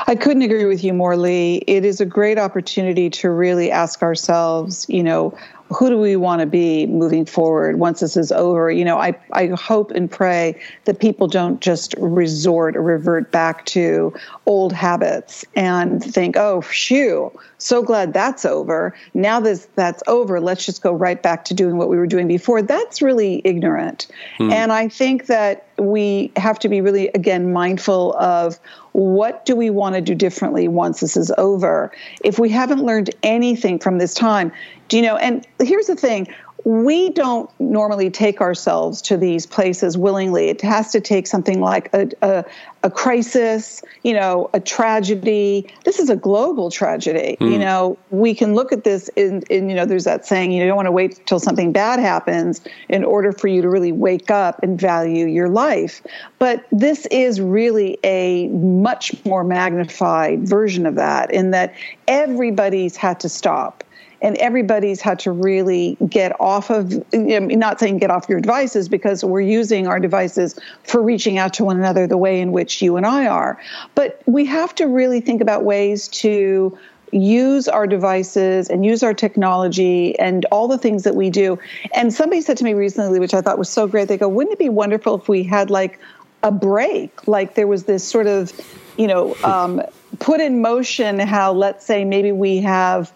I 0.07 0.15
couldn't 0.15 0.41
agree 0.41 0.65
with 0.65 0.83
you 0.83 0.93
more, 0.93 1.15
Lee. 1.15 1.57
It 1.67 1.85
is 1.85 2.01
a 2.01 2.05
great 2.05 2.39
opportunity 2.39 3.09
to 3.12 3.29
really 3.29 3.71
ask 3.71 4.01
ourselves, 4.01 4.88
you 4.89 5.03
know, 5.03 5.38
who 5.69 5.89
do 5.89 5.98
we 5.98 6.15
want 6.15 6.41
to 6.41 6.45
be 6.45 6.86
moving 6.86 7.25
forward 7.25 7.79
once 7.79 8.00
this 8.00 8.15
is 8.15 8.31
over? 8.31 8.69
You 8.69 8.86
know, 8.86 8.98
I, 8.98 9.17
I 9.31 9.48
hope 9.48 9.91
and 9.91 10.10
pray 10.10 10.60
that 10.86 11.00
people 11.00 11.27
don't 11.27 11.60
just 11.60 11.95
resort 11.98 12.75
or 12.75 12.84
revert 12.84 13.31
back 13.31 13.65
to 13.67 14.13
old 14.45 14.74
habits 14.74 15.43
and 15.55 16.03
think, 16.03 16.38
oh, 16.38 16.62
phew, 16.62 17.31
so 17.57 17.81
glad 17.81 18.13
that's 18.13 18.45
over. 18.45 18.95
Now 19.15 19.39
this 19.39 19.67
that's 19.75 20.03
over, 20.07 20.39
let's 20.39 20.65
just 20.65 20.84
go 20.84 20.93
right 20.93 21.22
back 21.22 21.45
to 21.45 21.53
doing 21.53 21.77
what 21.77 21.89
we 21.89 21.98
were 21.98 22.07
doing 22.07 22.27
before. 22.27 22.62
That's 22.62 23.01
really 23.01 23.41
ignorant. 23.43 24.07
Hmm. 24.38 24.51
And 24.51 24.72
I 24.72 24.88
think 24.88 25.25
that 25.27 25.67
we 25.77 26.32
have 26.36 26.60
to 26.60 26.70
be 26.70 26.82
really, 26.82 27.10
again, 27.10 27.51
mindful 27.51 28.15
of 28.17 28.60
what 28.94 29.46
do 29.46 29.55
we 29.55 29.70
want 29.70 29.96
to 29.96 30.01
do 30.01 30.15
differently 30.15 30.67
once 30.67 31.01
this 31.01 31.17
is 31.17 31.32
over? 31.38 31.91
If 32.24 32.39
we 32.39 32.50
haven't 32.50 32.84
learned 32.84 33.13
anything 33.24 33.79
from 33.79 33.98
this 33.98 34.13
time, 34.13 34.51
do 34.88 34.98
you 34.98 35.03
know? 35.03 35.17
And 35.17 35.46
here's 35.60 35.88
the 35.88 35.96
thing 35.96 36.27
we 36.65 37.12
don't 37.12 37.48
normally 37.60 38.10
take 38.10 38.41
ourselves 38.41 39.00
to 39.03 39.17
these 39.17 39.45
places 39.45 40.00
willingly. 40.00 40.50
It 40.50 40.62
has 40.62 40.91
to 40.93 41.00
take 41.00 41.27
something 41.27 41.62
like 41.62 41.93
a, 41.93 42.10
a, 42.24 42.43
a 42.84 42.89
crisis, 42.89 43.84
you 44.01 44.13
know, 44.13 44.50
a 44.51 44.60
tragedy. 44.60 45.72
This 45.84 46.00
is 46.00 46.10
a 46.10 46.15
global 46.15 46.72
tragedy. 46.72 47.38
Mm. 47.39 47.51
You 47.51 47.60
know, 47.60 48.00
we 48.10 48.34
can 48.34 48.55
look 48.55 48.72
at 48.72 48.84
this 48.84 49.10
in, 49.10 49.43
in, 49.51 49.69
you 49.69 49.75
know, 49.75 49.86
there's 49.86 50.05
that 50.05 50.25
saying, 50.25 50.51
you 50.51 50.65
don't 50.65 50.75
want 50.75 50.88
to 50.88 50.91
wait 50.91 51.24
till 51.27 51.39
something 51.39 51.72
bad 51.72 52.00
happens 52.00 52.62
in 52.89 53.03
order 53.03 53.31
for 53.31 53.48
you 53.48 53.62
to 53.62 53.69
really 53.69 53.91
wake 53.91 54.31
up 54.31 54.62
and 54.63 54.81
value 54.81 55.27
your 55.27 55.50
life. 55.50 56.01
But 56.39 56.65
this 56.72 57.05
is 57.07 57.39
really 57.39 58.00
a 58.03 58.48
much 58.48 59.24
more 59.24 59.43
magnified 59.43 60.50
version 60.50 60.88
of 60.88 60.95
that 60.95 61.31
in 61.31 61.51
that 61.51 61.75
everybody's 62.07 62.98
had 62.98 63.19
to 63.19 63.29
stop 63.29 63.84
and 64.25 64.36
everybody's 64.38 65.01
had 65.01 65.20
to 65.20 65.32
really 65.32 65.96
get 66.10 66.38
off 66.41 66.72
of 66.72 66.91
you 67.13 67.39
know, 67.39 67.46
not 67.46 67.79
saying 67.79 68.00
get 68.00 68.10
off 68.10 68.27
your 68.27 68.41
devices 68.41 68.89
because 68.89 69.24
we're 69.24 69.39
using 69.39 69.86
our 69.86 70.00
devices 70.00 70.60
for 70.84 71.00
reaching 71.03 71.38
out 71.38 71.53
to 71.53 71.63
one 71.63 71.77
another 71.77 72.08
the 72.08 72.17
way 72.17 72.41
in 72.41 72.51
which 72.51 72.82
you 72.82 72.98
and 72.98 73.05
I 73.05 73.27
are. 73.27 73.62
But 73.94 74.20
we 74.25 74.44
have 74.46 74.74
to 74.75 74.88
really 74.88 75.22
think 75.22 75.41
about 75.41 75.63
ways 75.63 76.08
to 76.08 76.75
use 77.12 77.67
our 77.67 77.86
devices 77.86 78.67
and 78.67 78.84
use 78.84 79.03
our 79.03 79.13
technology 79.13 80.17
and 80.17 80.44
all 80.46 80.67
the 80.67 80.79
things 80.79 81.03
that 81.03 81.13
we 81.13 81.29
do. 81.29 81.60
And 81.94 82.12
somebody 82.12 82.41
said 82.41 82.58
to 82.58 82.63
me 82.63 82.74
recently 82.74 83.20
which 83.20 83.36
I 83.36 83.41
thought 83.41 83.60
was 83.60 83.70
so 83.70 83.88
great 83.88 84.08
they 84.08 84.17
go 84.17 84.27
wouldn't 84.27 84.53
it 84.53 84.60
be 84.60 84.70
wonderful 84.70 85.13
if 85.13 85.29
we 85.29 85.44
had 85.44 85.70
like 85.70 86.00
a 86.41 86.51
break? 86.51 87.27
Like 87.27 87.53
there 87.53 87.67
was 87.67 87.84
this 87.84 88.03
sort 88.03 88.25
of 88.25 88.51
you 88.98 89.05
know 89.05 89.36
um, 89.44 89.84
put 90.17 90.41
in 90.41 90.62
motion 90.63 91.20
how 91.20 91.53
let's 91.53 91.86
say 91.86 92.03
maybe 92.03 92.32
we 92.32 92.58
have 92.62 93.13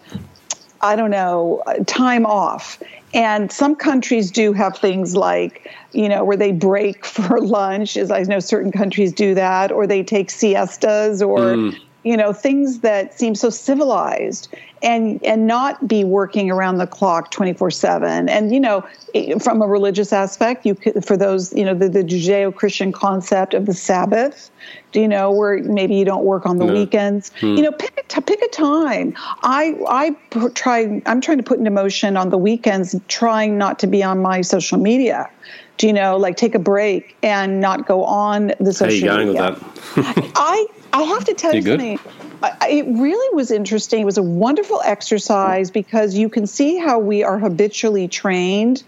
I 0.80 0.96
don't 0.96 1.10
know, 1.10 1.62
time 1.86 2.26
off. 2.26 2.82
And 3.12 3.50
some 3.50 3.74
countries 3.74 4.30
do 4.30 4.52
have 4.52 4.78
things 4.78 5.16
like, 5.16 5.68
you 5.92 6.08
know, 6.08 6.24
where 6.24 6.36
they 6.36 6.52
break 6.52 7.04
for 7.16 7.40
lunch, 7.40 7.96
as 7.96 8.10
I 8.10 8.22
know 8.22 8.40
certain 8.40 8.72
countries 8.72 9.12
do 9.12 9.34
that, 9.34 9.72
or 9.72 9.86
they 9.86 10.02
take 10.02 10.30
siestas 10.30 11.22
or, 11.26 11.38
mm. 11.38 11.78
You 12.02 12.16
know, 12.16 12.32
things 12.32 12.80
that 12.80 13.18
seem 13.18 13.34
so 13.34 13.50
civilized 13.50 14.48
and 14.82 15.22
and 15.22 15.46
not 15.46 15.86
be 15.86 16.04
working 16.04 16.50
around 16.50 16.78
the 16.78 16.86
clock 16.86 17.30
24/7 17.30 18.28
and 18.30 18.52
you 18.52 18.60
know 18.60 18.84
from 19.38 19.60
a 19.60 19.66
religious 19.66 20.12
aspect 20.12 20.64
you 20.64 20.74
could, 20.74 21.04
for 21.04 21.16
those 21.16 21.52
you 21.52 21.64
know 21.64 21.74
the, 21.74 21.88
the 21.88 22.02
Judeo-Christian 22.02 22.92
concept 22.92 23.52
of 23.52 23.66
the 23.66 23.74
Sabbath 23.74 24.50
do 24.92 25.00
you 25.00 25.08
know 25.08 25.30
where 25.30 25.62
maybe 25.64 25.94
you 25.94 26.04
don't 26.04 26.24
work 26.24 26.46
on 26.46 26.58
the 26.58 26.64
no. 26.64 26.72
weekends 26.72 27.30
hmm. 27.40 27.56
you 27.56 27.62
know 27.62 27.72
pick 27.72 28.02
a, 28.16 28.20
pick 28.22 28.40
a 28.40 28.48
time 28.48 29.14
I 29.42 29.76
I 29.88 30.16
try 30.54 31.02
I'm 31.06 31.20
trying 31.20 31.38
to 31.38 31.44
put 31.44 31.58
into 31.58 31.70
motion 31.70 32.16
on 32.16 32.30
the 32.30 32.38
weekends 32.38 32.94
trying 33.08 33.58
not 33.58 33.78
to 33.80 33.86
be 33.86 34.02
on 34.02 34.22
my 34.22 34.40
social 34.40 34.78
media 34.78 35.28
do 35.76 35.86
you 35.86 35.92
know 35.92 36.16
like 36.16 36.36
take 36.36 36.54
a 36.54 36.58
break 36.58 37.16
and 37.22 37.60
not 37.60 37.86
go 37.86 38.04
on 38.04 38.52
the 38.60 38.72
social 38.72 38.94
media. 38.94 39.12
How 39.12 39.20
you 39.20 39.32
going 39.32 39.54
with 39.54 40.16
that 40.16 40.32
I 40.36 40.66
I 40.92 41.02
have 41.02 41.24
to 41.26 41.34
tell 41.34 41.54
you, 41.54 41.62
something 41.62 41.98
it 42.42 42.86
really 42.86 43.34
was 43.34 43.50
interesting. 43.50 44.02
It 44.02 44.04
was 44.04 44.18
a 44.18 44.22
wonderful 44.22 44.80
exercise 44.84 45.70
because 45.70 46.14
you 46.14 46.28
can 46.28 46.46
see 46.46 46.78
how 46.78 46.98
we 46.98 47.22
are 47.22 47.38
habitually 47.38 48.08
trained 48.08 48.82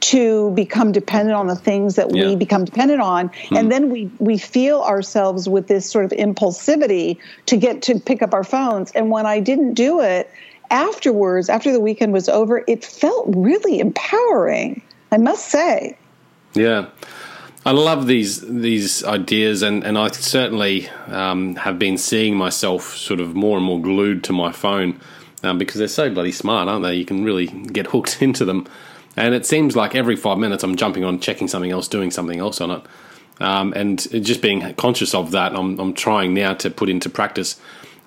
to 0.00 0.52
become 0.52 0.92
dependent 0.92 1.36
on 1.36 1.48
the 1.48 1.56
things 1.56 1.96
that 1.96 2.14
yeah. 2.14 2.26
we 2.26 2.36
become 2.36 2.64
dependent 2.64 3.00
on 3.00 3.28
hmm. 3.48 3.56
and 3.56 3.72
then 3.72 3.90
we 3.90 4.08
we 4.20 4.38
feel 4.38 4.80
ourselves 4.82 5.48
with 5.48 5.66
this 5.66 5.90
sort 5.90 6.04
of 6.04 6.12
impulsivity 6.12 7.18
to 7.46 7.56
get 7.56 7.82
to 7.82 7.98
pick 7.98 8.22
up 8.22 8.32
our 8.32 8.44
phones 8.44 8.92
and 8.92 9.10
when 9.10 9.26
I 9.26 9.40
didn't 9.40 9.74
do 9.74 10.00
it 10.00 10.30
afterwards 10.70 11.48
after 11.48 11.72
the 11.72 11.80
weekend 11.80 12.12
was 12.12 12.28
over 12.28 12.62
it 12.68 12.84
felt 12.84 13.24
really 13.28 13.80
empowering 13.80 14.82
I 15.10 15.16
must 15.16 15.48
say 15.48 15.98
yeah 16.54 16.86
I 17.68 17.72
love 17.72 18.06
these 18.06 18.40
these 18.40 19.04
ideas, 19.04 19.60
and, 19.60 19.84
and 19.84 19.98
I 19.98 20.08
certainly 20.08 20.88
um, 21.08 21.54
have 21.56 21.78
been 21.78 21.98
seeing 21.98 22.34
myself 22.34 22.96
sort 22.96 23.20
of 23.20 23.36
more 23.36 23.58
and 23.58 23.66
more 23.66 23.78
glued 23.78 24.24
to 24.24 24.32
my 24.32 24.52
phone 24.52 24.98
um, 25.42 25.58
because 25.58 25.76
they're 25.76 25.86
so 25.86 26.08
bloody 26.08 26.32
smart, 26.32 26.66
aren't 26.66 26.82
they? 26.82 26.94
You 26.94 27.04
can 27.04 27.24
really 27.24 27.48
get 27.48 27.86
hooked 27.92 28.22
into 28.22 28.46
them, 28.46 28.66
and 29.18 29.34
it 29.34 29.44
seems 29.44 29.76
like 29.76 29.94
every 29.94 30.16
five 30.16 30.38
minutes 30.38 30.64
I'm 30.64 30.76
jumping 30.76 31.04
on, 31.04 31.20
checking 31.20 31.46
something 31.46 31.70
else, 31.70 31.88
doing 31.88 32.10
something 32.10 32.38
else 32.38 32.62
on 32.62 32.70
it, 32.70 32.82
um, 33.38 33.74
and 33.74 34.00
just 34.24 34.40
being 34.40 34.72
conscious 34.76 35.14
of 35.14 35.32
that. 35.32 35.54
I'm, 35.54 35.78
I'm 35.78 35.92
trying 35.92 36.32
now 36.32 36.54
to 36.54 36.70
put 36.70 36.88
into 36.88 37.10
practice 37.10 37.60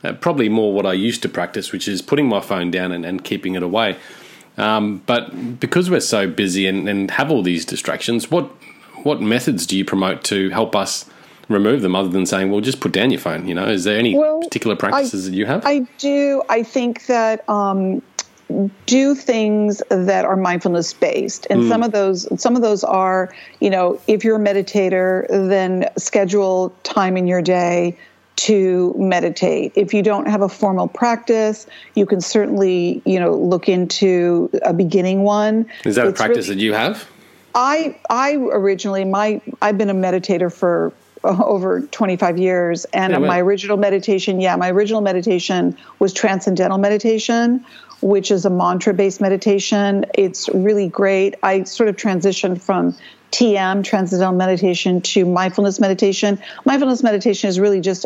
uh, 0.04 0.14
probably 0.14 0.50
more 0.50 0.74
what 0.74 0.88
I 0.88 0.94
used 0.94 1.22
to 1.22 1.30
practice, 1.30 1.72
which 1.72 1.88
is 1.88 2.02
putting 2.02 2.28
my 2.28 2.42
phone 2.42 2.72
down 2.72 2.92
and, 2.92 3.06
and 3.06 3.24
keeping 3.24 3.54
it 3.54 3.62
away. 3.62 3.98
Um, 4.58 5.04
but 5.06 5.60
because 5.60 5.92
we're 5.92 6.00
so 6.00 6.28
busy 6.28 6.66
and, 6.66 6.90
and 6.90 7.12
have 7.12 7.30
all 7.30 7.44
these 7.44 7.64
distractions, 7.64 8.32
what 8.32 8.52
what 9.04 9.22
methods 9.22 9.66
do 9.66 9.78
you 9.78 9.86
promote 9.86 10.24
to 10.26 10.50
help 10.50 10.76
us 10.76 11.06
remove 11.50 11.82
them 11.82 11.96
other 11.96 12.10
than 12.10 12.26
saying, 12.26 12.50
well, 12.50 12.62
just 12.62 12.80
put 12.80 12.92
down 12.92 13.12
your 13.12 13.20
phone? 13.20 13.48
You 13.48 13.56
know, 13.56 13.66
is 13.66 13.84
there 13.84 13.98
any 13.98 14.18
well, 14.18 14.42
particular 14.42 14.76
practices 14.76 15.28
I, 15.28 15.32
that 15.32 15.36
you 15.36 15.46
have? 15.46 15.66
I 15.66 15.80
do. 15.98 16.44
I 16.50 16.64
think 16.64 17.06
that 17.08 17.48
um, 17.50 18.02
do 18.86 19.16
things 19.16 19.82
that 19.90 20.26
are 20.26 20.36
mindfulness 20.36 20.94
based 20.94 21.48
and 21.50 21.64
mm. 21.64 21.70
some 21.70 21.84
of 21.84 21.92
those 21.92 22.28
some 22.42 22.56
of 22.56 22.62
those 22.62 22.84
are 22.84 23.34
you 23.60 23.70
know 23.70 24.00
if 24.08 24.24
you're 24.24 24.36
a 24.36 24.40
meditator 24.40 25.28
then 25.30 25.88
schedule 25.98 26.76
time 26.84 27.18
in 27.18 27.28
your 27.28 27.42
day 27.42 27.98
to 28.36 28.94
meditate 28.98 29.72
if 29.76 29.94
you 29.94 30.02
don't 30.02 30.28
have 30.28 30.42
a 30.42 30.50
formal 30.50 30.88
practice 30.88 31.68
you 31.96 32.06
can 32.06 32.20
certainly 32.20 33.02
you 33.06 33.20
know 33.20 33.34
look 33.34 33.70
into 33.70 34.50
a 34.64 34.74
beginning 34.74 35.24
one 35.24 35.66
is 35.86 35.96
that 35.96 36.08
it's 36.08 36.20
a 36.20 36.24
practice 36.24 36.48
really, 36.48 36.58
that 36.58 36.62
you 36.62 36.74
have 36.74 37.10
I 37.56 37.98
I 38.10 38.36
originally 38.36 39.06
my 39.06 39.42
I've 39.62 39.78
been 39.78 39.90
a 39.90 39.94
meditator 39.94 40.52
for 40.52 40.94
uh, 41.24 41.44
over 41.44 41.82
25 41.82 42.40
years 42.40 42.86
and 42.86 43.12
yeah, 43.12 43.20
my 43.20 43.40
original 43.40 43.78
meditation 43.78 44.40
yeah 44.40 44.56
my 44.56 44.72
original 44.72 45.02
meditation 45.02 45.78
was 46.00 46.14
transcendental 46.14 46.78
meditation 46.78 47.66
which 48.02 48.32
is 48.32 48.46
a 48.46 48.50
mantra 48.50 48.94
based 48.94 49.22
meditation. 49.22 50.06
It's 50.16 50.50
really 50.50 50.90
great. 50.90 51.36
I 51.44 51.64
sort 51.64 51.88
of 51.88 51.96
transitioned 51.96 52.62
from 52.62 52.96
tm 53.32 53.82
transcendental 53.84 54.36
meditation 54.36 55.00
to 55.00 55.26
mindfulness 55.26 55.80
meditation. 55.80 56.38
Mindfulness 56.66 57.02
meditation 57.02 57.48
is 57.48 57.60
really 57.60 57.80
just 57.80 58.06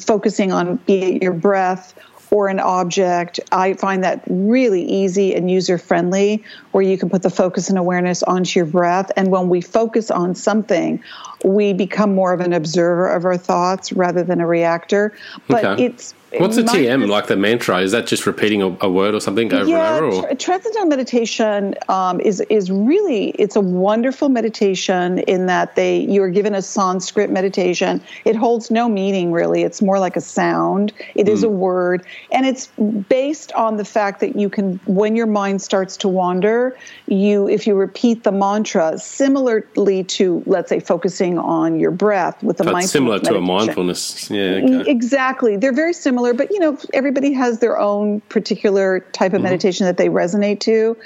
focusing 0.00 0.50
on 0.50 0.76
be 0.76 0.94
it 0.94 1.22
your 1.22 1.32
breath 1.32 1.94
or 2.34 2.48
an 2.48 2.58
object. 2.58 3.38
I 3.52 3.74
find 3.74 4.02
that 4.02 4.20
really 4.26 4.82
easy 4.82 5.36
and 5.36 5.48
user 5.48 5.78
friendly, 5.78 6.42
where 6.72 6.82
you 6.82 6.98
can 6.98 7.08
put 7.08 7.22
the 7.22 7.30
focus 7.30 7.68
and 7.68 7.78
awareness 7.78 8.24
onto 8.24 8.58
your 8.58 8.66
breath. 8.66 9.12
And 9.16 9.30
when 9.30 9.48
we 9.48 9.60
focus 9.60 10.10
on 10.10 10.34
something, 10.34 11.00
we 11.44 11.72
become 11.72 12.12
more 12.12 12.32
of 12.32 12.40
an 12.40 12.52
observer 12.52 13.06
of 13.06 13.24
our 13.24 13.36
thoughts 13.36 13.92
rather 13.92 14.24
than 14.24 14.40
a 14.40 14.48
reactor. 14.48 15.14
But 15.46 15.64
okay. 15.64 15.84
it's 15.84 16.12
What's 16.38 16.56
a 16.56 16.62
TM 16.62 17.08
like 17.08 17.26
the 17.26 17.36
mantra? 17.36 17.78
Is 17.80 17.92
that 17.92 18.06
just 18.06 18.26
repeating 18.26 18.62
a, 18.62 18.76
a 18.80 18.90
word 18.90 19.14
or 19.14 19.20
something 19.20 19.52
over 19.52 19.68
yeah, 19.68 19.96
and 19.96 20.04
over? 20.04 20.28
Or? 20.28 20.34
Transcendental 20.34 20.88
meditation 20.88 21.74
um, 21.88 22.20
is 22.20 22.40
is 22.42 22.70
really 22.70 23.30
it's 23.30 23.56
a 23.56 23.60
wonderful 23.60 24.28
meditation 24.28 25.18
in 25.20 25.46
that 25.46 25.76
they 25.76 25.98
you 25.98 26.22
are 26.22 26.30
given 26.30 26.54
a 26.54 26.62
Sanskrit 26.62 27.30
meditation. 27.30 28.00
It 28.24 28.36
holds 28.36 28.70
no 28.70 28.88
meaning 28.88 29.32
really. 29.32 29.62
It's 29.62 29.82
more 29.82 29.98
like 29.98 30.16
a 30.16 30.20
sound. 30.20 30.92
It 31.14 31.26
mm. 31.26 31.30
is 31.30 31.44
a 31.44 31.48
hmm. 31.48 31.58
word, 31.58 32.06
and 32.32 32.46
it's 32.46 32.68
based 33.08 33.52
on 33.52 33.76
the 33.76 33.84
fact 33.84 34.20
that 34.20 34.36
you 34.36 34.48
can 34.48 34.80
when 34.86 35.16
your 35.16 35.26
mind 35.26 35.62
starts 35.62 35.96
to 35.98 36.08
wander 36.08 36.76
you 37.06 37.48
if 37.48 37.66
you 37.66 37.74
repeat 37.74 38.24
the 38.24 38.32
mantra 38.32 38.98
similarly 38.98 40.04
to 40.04 40.42
let's 40.46 40.68
say 40.68 40.80
focusing 40.80 41.38
on 41.38 41.78
your 41.78 41.90
breath 41.90 42.42
with 42.42 42.56
the 42.56 42.64
That's 42.64 42.90
similar 42.90 43.18
to 43.20 43.36
a 43.36 43.40
mindfulness 43.40 44.30
yeah 44.30 44.60
okay. 44.62 44.90
exactly 44.90 45.56
they're 45.56 45.72
very 45.72 45.92
similar 45.92 46.23
but 46.32 46.50
you 46.50 46.58
know 46.58 46.78
everybody 46.92 47.32
has 47.32 47.58
their 47.58 47.78
own 47.78 48.20
particular 48.22 49.00
type 49.00 49.32
of 49.32 49.38
mm-hmm. 49.38 49.44
meditation 49.44 49.86
that 49.86 49.96
they 49.96 50.08
resonate 50.08 50.60
to. 50.60 50.96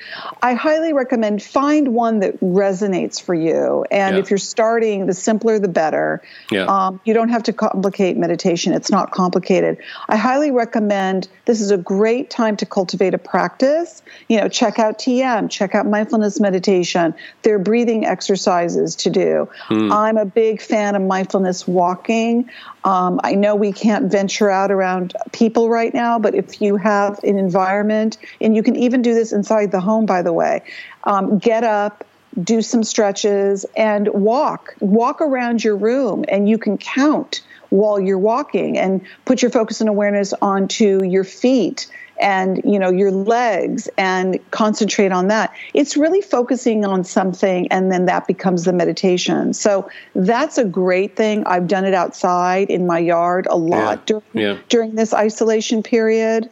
I 0.42 0.54
highly 0.54 0.92
recommend 0.92 1.42
find 1.42 1.88
one 1.88 2.20
that 2.20 2.38
resonates 2.40 3.20
for 3.20 3.34
you. 3.34 3.84
And 3.90 4.16
yeah. 4.16 4.22
if 4.22 4.30
you're 4.30 4.38
starting 4.38 5.06
the 5.06 5.14
simpler 5.14 5.58
the 5.58 5.68
better. 5.68 6.22
Yeah. 6.50 6.64
Um, 6.64 7.00
you 7.04 7.14
don't 7.14 7.30
have 7.30 7.42
to 7.44 7.52
complicate 7.52 8.16
meditation. 8.16 8.72
It's 8.72 8.90
not 8.90 9.10
complicated. 9.10 9.78
I 10.08 10.16
highly 10.16 10.50
recommend 10.50 11.28
this 11.46 11.60
is 11.60 11.70
a 11.70 11.78
great 11.78 12.30
time 12.30 12.56
to 12.58 12.66
cultivate 12.66 13.14
a 13.14 13.18
practice. 13.18 14.02
You 14.28 14.40
know 14.40 14.48
check 14.48 14.78
out 14.78 14.98
tm 14.98 15.50
check 15.50 15.74
out 15.74 15.86
mindfulness 15.86 16.40
meditation. 16.40 17.14
There 17.42 17.54
are 17.54 17.58
breathing 17.58 18.04
exercises 18.04 18.96
to 18.96 19.10
do. 19.10 19.48
Mm. 19.68 19.92
i'm 19.92 20.16
a 20.16 20.24
big 20.24 20.60
fan 20.60 20.94
of 20.94 21.02
mindfulness 21.02 21.66
walking 21.66 22.50
um, 22.88 23.20
I 23.22 23.34
know 23.34 23.54
we 23.54 23.70
can't 23.70 24.10
venture 24.10 24.48
out 24.48 24.70
around 24.70 25.14
people 25.32 25.68
right 25.68 25.92
now, 25.92 26.18
but 26.18 26.34
if 26.34 26.62
you 26.62 26.76
have 26.76 27.22
an 27.22 27.38
environment, 27.38 28.16
and 28.40 28.56
you 28.56 28.62
can 28.62 28.76
even 28.76 29.02
do 29.02 29.12
this 29.12 29.30
inside 29.30 29.72
the 29.72 29.80
home, 29.80 30.06
by 30.06 30.22
the 30.22 30.32
way, 30.32 30.62
um, 31.04 31.36
get 31.38 31.64
up, 31.64 32.06
do 32.42 32.62
some 32.62 32.82
stretches, 32.82 33.66
and 33.76 34.08
walk. 34.08 34.74
Walk 34.80 35.20
around 35.20 35.62
your 35.62 35.76
room, 35.76 36.24
and 36.28 36.48
you 36.48 36.56
can 36.56 36.78
count 36.78 37.42
while 37.68 38.00
you're 38.00 38.16
walking 38.16 38.78
and 38.78 39.06
put 39.26 39.42
your 39.42 39.50
focus 39.50 39.82
and 39.82 39.90
awareness 39.90 40.32
onto 40.40 41.04
your 41.04 41.24
feet 41.24 41.88
and 42.20 42.60
you 42.64 42.78
know 42.78 42.90
your 42.90 43.10
legs 43.10 43.88
and 43.96 44.38
concentrate 44.50 45.12
on 45.12 45.28
that 45.28 45.54
it's 45.74 45.96
really 45.96 46.20
focusing 46.20 46.84
on 46.84 47.04
something 47.04 47.68
and 47.70 47.92
then 47.92 48.06
that 48.06 48.26
becomes 48.26 48.64
the 48.64 48.72
meditation 48.72 49.52
so 49.54 49.88
that's 50.14 50.58
a 50.58 50.64
great 50.64 51.16
thing 51.16 51.44
i've 51.46 51.66
done 51.66 51.84
it 51.84 51.94
outside 51.94 52.68
in 52.70 52.86
my 52.86 52.98
yard 52.98 53.46
a 53.50 53.56
lot 53.56 53.98
yeah. 53.98 54.02
during, 54.06 54.22
yeah. 54.34 54.58
during 54.68 54.94
this 54.94 55.14
isolation 55.14 55.82
period 55.82 56.50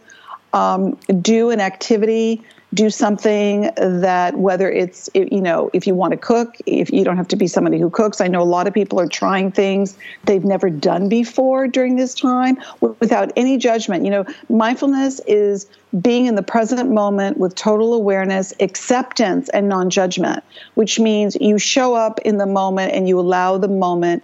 um, 0.53 0.93
do 1.21 1.51
an 1.51 1.61
activity 1.61 2.43
do 2.75 2.91
something 2.91 3.71
that 3.77 4.37
whether 4.37 4.71
it's 4.71 5.09
you 5.15 5.41
know 5.41 5.71
if 5.73 5.87
you 5.87 5.95
want 5.95 6.11
to 6.11 6.17
cook 6.17 6.57
if 6.67 6.91
you 6.93 7.05
don't 7.05 7.17
have 7.17 7.29
to 7.29 7.37
be 7.37 7.47
somebody 7.47 7.79
who 7.79 7.89
cooks. 7.91 8.21
I 8.21 8.27
know 8.27 8.43
a 8.43 8.45
lot 8.45 8.67
of 8.67 8.75
people 8.75 9.01
are 9.01 9.07
trying 9.07 9.53
things 9.53 9.97
they've 10.25 10.45
never 10.45 10.69
done 10.69 11.09
before 11.09 11.69
during 11.69 11.97
this 11.97 12.15
time 12.15 12.59
without 12.81 13.33
any 13.37 13.57
judgment. 13.57 14.05
You 14.05 14.11
know 14.11 14.27
mindfulness 14.49 15.21
is 15.27 15.67
being 16.01 16.27
in 16.27 16.35
the 16.35 16.43
present 16.43 16.91
moment 16.91 17.39
with 17.39 17.55
total 17.55 17.95
awareness 17.95 18.53
acceptance 18.61 19.49
and 19.51 19.69
non-judgment 19.69 20.43
which 20.75 20.99
means 20.99 21.37
you 21.41 21.59
show 21.59 21.95
up 21.95 22.19
in 22.21 22.39
the 22.39 22.47
moment 22.47 22.93
and 22.93 23.09
you 23.09 23.19
allow 23.19 23.57
the 23.57 23.69
moment 23.69 24.23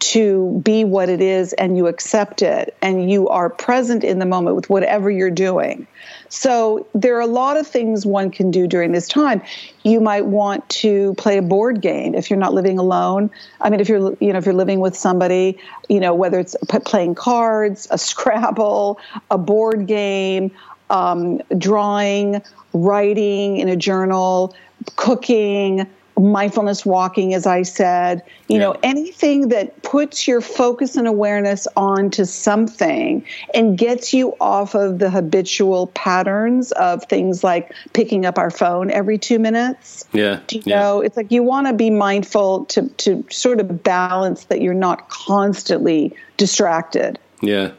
to 0.00 0.60
be 0.64 0.82
what 0.82 1.08
it 1.08 1.20
is 1.20 1.52
and 1.54 1.76
you 1.76 1.86
accept 1.86 2.40
it 2.42 2.74
and 2.80 3.10
you 3.10 3.28
are 3.28 3.50
present 3.50 4.02
in 4.02 4.18
the 4.18 4.26
moment 4.26 4.56
with 4.56 4.70
whatever 4.70 5.10
you're 5.10 5.30
doing. 5.30 5.86
So 6.30 6.86
there 6.94 7.16
are 7.16 7.20
a 7.20 7.26
lot 7.26 7.56
of 7.56 7.66
things 7.66 8.06
one 8.06 8.30
can 8.30 8.50
do 8.50 8.66
during 8.66 8.92
this 8.92 9.06
time. 9.06 9.42
You 9.82 10.00
might 10.00 10.26
want 10.26 10.66
to 10.70 11.14
play 11.14 11.36
a 11.36 11.42
board 11.42 11.82
game 11.82 12.14
if 12.14 12.30
you're 12.30 12.38
not 12.38 12.54
living 12.54 12.78
alone. 12.78 13.30
I 13.60 13.68
mean 13.68 13.80
if 13.80 13.88
you're 13.88 14.16
you 14.20 14.32
know 14.32 14.38
if 14.38 14.46
you're 14.46 14.54
living 14.54 14.80
with 14.80 14.96
somebody, 14.96 15.58
you 15.88 16.00
know 16.00 16.14
whether 16.14 16.38
it's 16.38 16.56
playing 16.84 17.14
cards, 17.14 17.86
a 17.90 17.98
Scrabble, 18.10 18.98
a 19.30 19.38
board 19.38 19.86
game, 19.86 20.50
um, 20.88 21.40
drawing, 21.58 22.42
writing 22.72 23.58
in 23.58 23.68
a 23.68 23.76
journal, 23.76 24.54
cooking, 24.96 25.86
mindfulness 26.20 26.84
walking, 26.84 27.34
as 27.34 27.46
I 27.46 27.62
said, 27.62 28.22
you 28.48 28.56
yeah. 28.56 28.64
know, 28.64 28.76
anything 28.82 29.48
that 29.48 29.82
puts 29.82 30.26
your 30.28 30.40
focus 30.40 30.96
and 30.96 31.06
awareness 31.06 31.66
onto 31.76 32.24
something 32.24 33.24
and 33.54 33.78
gets 33.78 34.12
you 34.12 34.34
off 34.40 34.74
of 34.74 34.98
the 34.98 35.10
habitual 35.10 35.88
patterns 35.88 36.72
of 36.72 37.04
things 37.04 37.42
like 37.42 37.72
picking 37.92 38.26
up 38.26 38.38
our 38.38 38.50
phone 38.50 38.90
every 38.90 39.18
two 39.18 39.38
minutes. 39.38 40.04
Yeah. 40.12 40.40
Do 40.46 40.56
you 40.56 40.62
yeah. 40.66 40.80
know, 40.80 41.00
it's 41.00 41.16
like 41.16 41.30
you 41.30 41.42
want 41.42 41.66
to 41.66 41.72
be 41.72 41.90
mindful 41.90 42.66
to, 42.66 42.88
to 42.88 43.24
sort 43.30 43.60
of 43.60 43.82
balance 43.82 44.44
that 44.44 44.60
you're 44.60 44.74
not 44.74 45.08
constantly 45.08 46.14
distracted. 46.36 47.18
Yeah. 47.40 47.72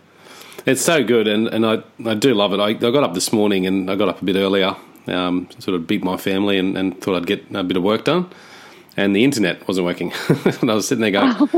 It's 0.66 0.82
so 0.82 1.04
good, 1.04 1.28
and, 1.28 1.48
and 1.48 1.66
I, 1.66 1.82
I 2.06 2.14
do 2.14 2.36
love 2.36 2.54
it. 2.54 2.60
I, 2.60 2.68
I 2.68 2.74
got 2.74 3.04
up 3.04 3.16
this 3.16 3.34
morning 3.34 3.66
and 3.66 3.90
I 3.90 3.96
got 3.96 4.10
up 4.10 4.22
a 4.22 4.26
bit 4.26 4.36
earlier 4.36 4.76
um, 5.08 5.50
sort 5.60 5.76
of 5.76 5.88
beat 5.88 6.04
my 6.04 6.18
family 6.18 6.58
and, 6.58 6.78
and, 6.78 7.00
thought 7.02 7.16
I'd 7.16 7.28
get 7.28 7.44
a 7.54 7.64
bit 7.64 7.78
of 7.78 7.84
work 7.84 8.06
done. 8.06 8.30
And 8.98 9.16
the 9.16 9.24
internet 9.24 9.68
wasn't 9.68 9.86
working. 9.86 10.12
and 10.62 10.70
I 10.70 10.74
was 10.74 10.88
sitting 10.88 11.02
there 11.02 11.12
going, 11.12 11.50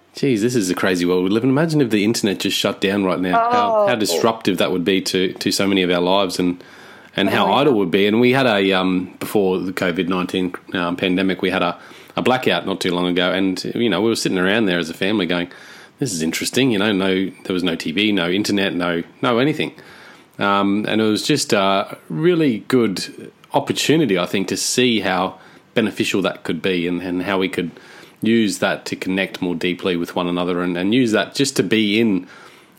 geez, 0.14 0.42
this 0.42 0.54
is 0.54 0.70
a 0.70 0.74
crazy 0.74 1.04
world 1.04 1.24
we 1.24 1.30
live 1.30 1.44
in. 1.44 1.50
Imagine 1.50 1.80
if 1.80 1.90
the 1.90 2.04
internet 2.04 2.40
just 2.40 2.56
shut 2.56 2.80
down 2.80 3.04
right 3.04 3.20
now. 3.20 3.38
Oh. 3.38 3.50
How, 3.52 3.86
how, 3.88 3.94
disruptive 3.94 4.58
that 4.58 4.72
would 4.72 4.84
be 4.84 5.00
to, 5.02 5.32
to 5.34 5.52
so 5.52 5.66
many 5.66 5.82
of 5.82 5.90
our 5.90 6.00
lives 6.00 6.38
and 6.38 6.62
and 7.18 7.28
how 7.28 7.48
oh, 7.48 7.54
idle 7.54 7.74
would 7.74 7.90
be. 7.90 8.06
And 8.06 8.20
we 8.20 8.32
had 8.32 8.46
a, 8.46 8.72
um, 8.72 9.14
before 9.18 9.58
the 9.58 9.72
COVID 9.72 10.08
19 10.08 10.54
um, 10.74 10.96
pandemic, 10.96 11.42
we 11.42 11.50
had 11.50 11.62
a, 11.62 11.78
a 12.16 12.22
blackout 12.22 12.64
not 12.64 12.80
too 12.80 12.94
long 12.94 13.06
ago. 13.06 13.32
And, 13.32 13.62
you 13.74 13.88
know, 13.88 14.00
we 14.00 14.08
were 14.08 14.16
sitting 14.16 14.38
around 14.38 14.66
there 14.66 14.78
as 14.78 14.88
a 14.88 14.94
family 14.94 15.26
going, 15.26 15.50
this 15.98 16.12
is 16.12 16.22
interesting. 16.22 16.70
You 16.70 16.78
know, 16.78 16.92
no, 16.92 17.30
there 17.44 17.52
was 17.52 17.64
no 17.64 17.76
TV, 17.76 18.14
no 18.14 18.30
internet, 18.30 18.74
no, 18.74 19.02
no 19.20 19.38
anything. 19.38 19.74
Um, 20.38 20.84
and 20.88 21.00
it 21.00 21.04
was 21.04 21.26
just 21.26 21.52
a 21.52 21.98
really 22.08 22.60
good 22.68 23.32
opportunity, 23.52 24.18
I 24.18 24.26
think, 24.26 24.48
to 24.48 24.56
see 24.56 25.00
how 25.00 25.38
beneficial 25.74 26.22
that 26.22 26.44
could 26.44 26.62
be 26.62 26.86
and, 26.86 27.02
and 27.02 27.22
how 27.22 27.38
we 27.38 27.48
could 27.48 27.70
use 28.20 28.58
that 28.58 28.84
to 28.86 28.96
connect 28.96 29.40
more 29.40 29.54
deeply 29.54 29.96
with 29.96 30.16
one 30.16 30.26
another 30.26 30.62
and, 30.62 30.76
and 30.76 30.94
use 30.94 31.12
that 31.12 31.34
just 31.34 31.56
to 31.56 31.62
be 31.62 32.00
in 32.00 32.26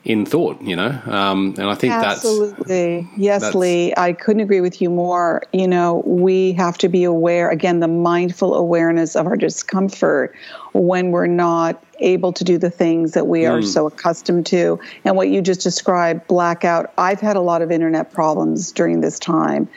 in 0.05 0.25
thought, 0.25 0.61
you 0.61 0.75
know. 0.75 0.99
Um, 1.05 1.55
and 1.57 1.67
I 1.67 1.75
think 1.75 1.91
that's 1.91 2.25
absolutely 2.25 3.01
that's, 3.01 3.17
yes, 3.17 3.41
that's, 3.41 3.55
Lee. 3.55 3.93
I 3.97 4.13
couldn't 4.13 4.41
agree 4.41 4.61
with 4.61 4.81
you 4.81 4.89
more. 4.89 5.43
You 5.51 5.67
know, 5.67 6.01
we 6.05 6.53
have 6.53 6.77
to 6.79 6.89
be 6.89 7.03
aware 7.03 7.49
again, 7.49 7.81
the 7.81 7.87
mindful 7.89 8.55
awareness 8.55 9.15
of 9.15 9.27
our 9.27 9.35
discomfort 9.35 10.33
when 10.73 11.11
we're 11.11 11.27
not 11.27 11.83
able 11.99 12.33
to 12.33 12.43
do 12.43 12.57
the 12.57 12.69
things 12.69 13.13
that 13.13 13.27
we 13.27 13.45
are 13.45 13.59
mm. 13.59 13.65
so 13.65 13.87
accustomed 13.87 14.45
to. 14.47 14.79
And 15.05 15.15
what 15.15 15.29
you 15.29 15.41
just 15.41 15.61
described, 15.61 16.27
blackout. 16.27 16.91
I've 16.97 17.19
had 17.19 17.35
a 17.35 17.41
lot 17.41 17.61
of 17.61 17.71
internet 17.71 18.11
problems 18.11 18.71
during 18.71 19.01
this 19.01 19.19
time, 19.19 19.67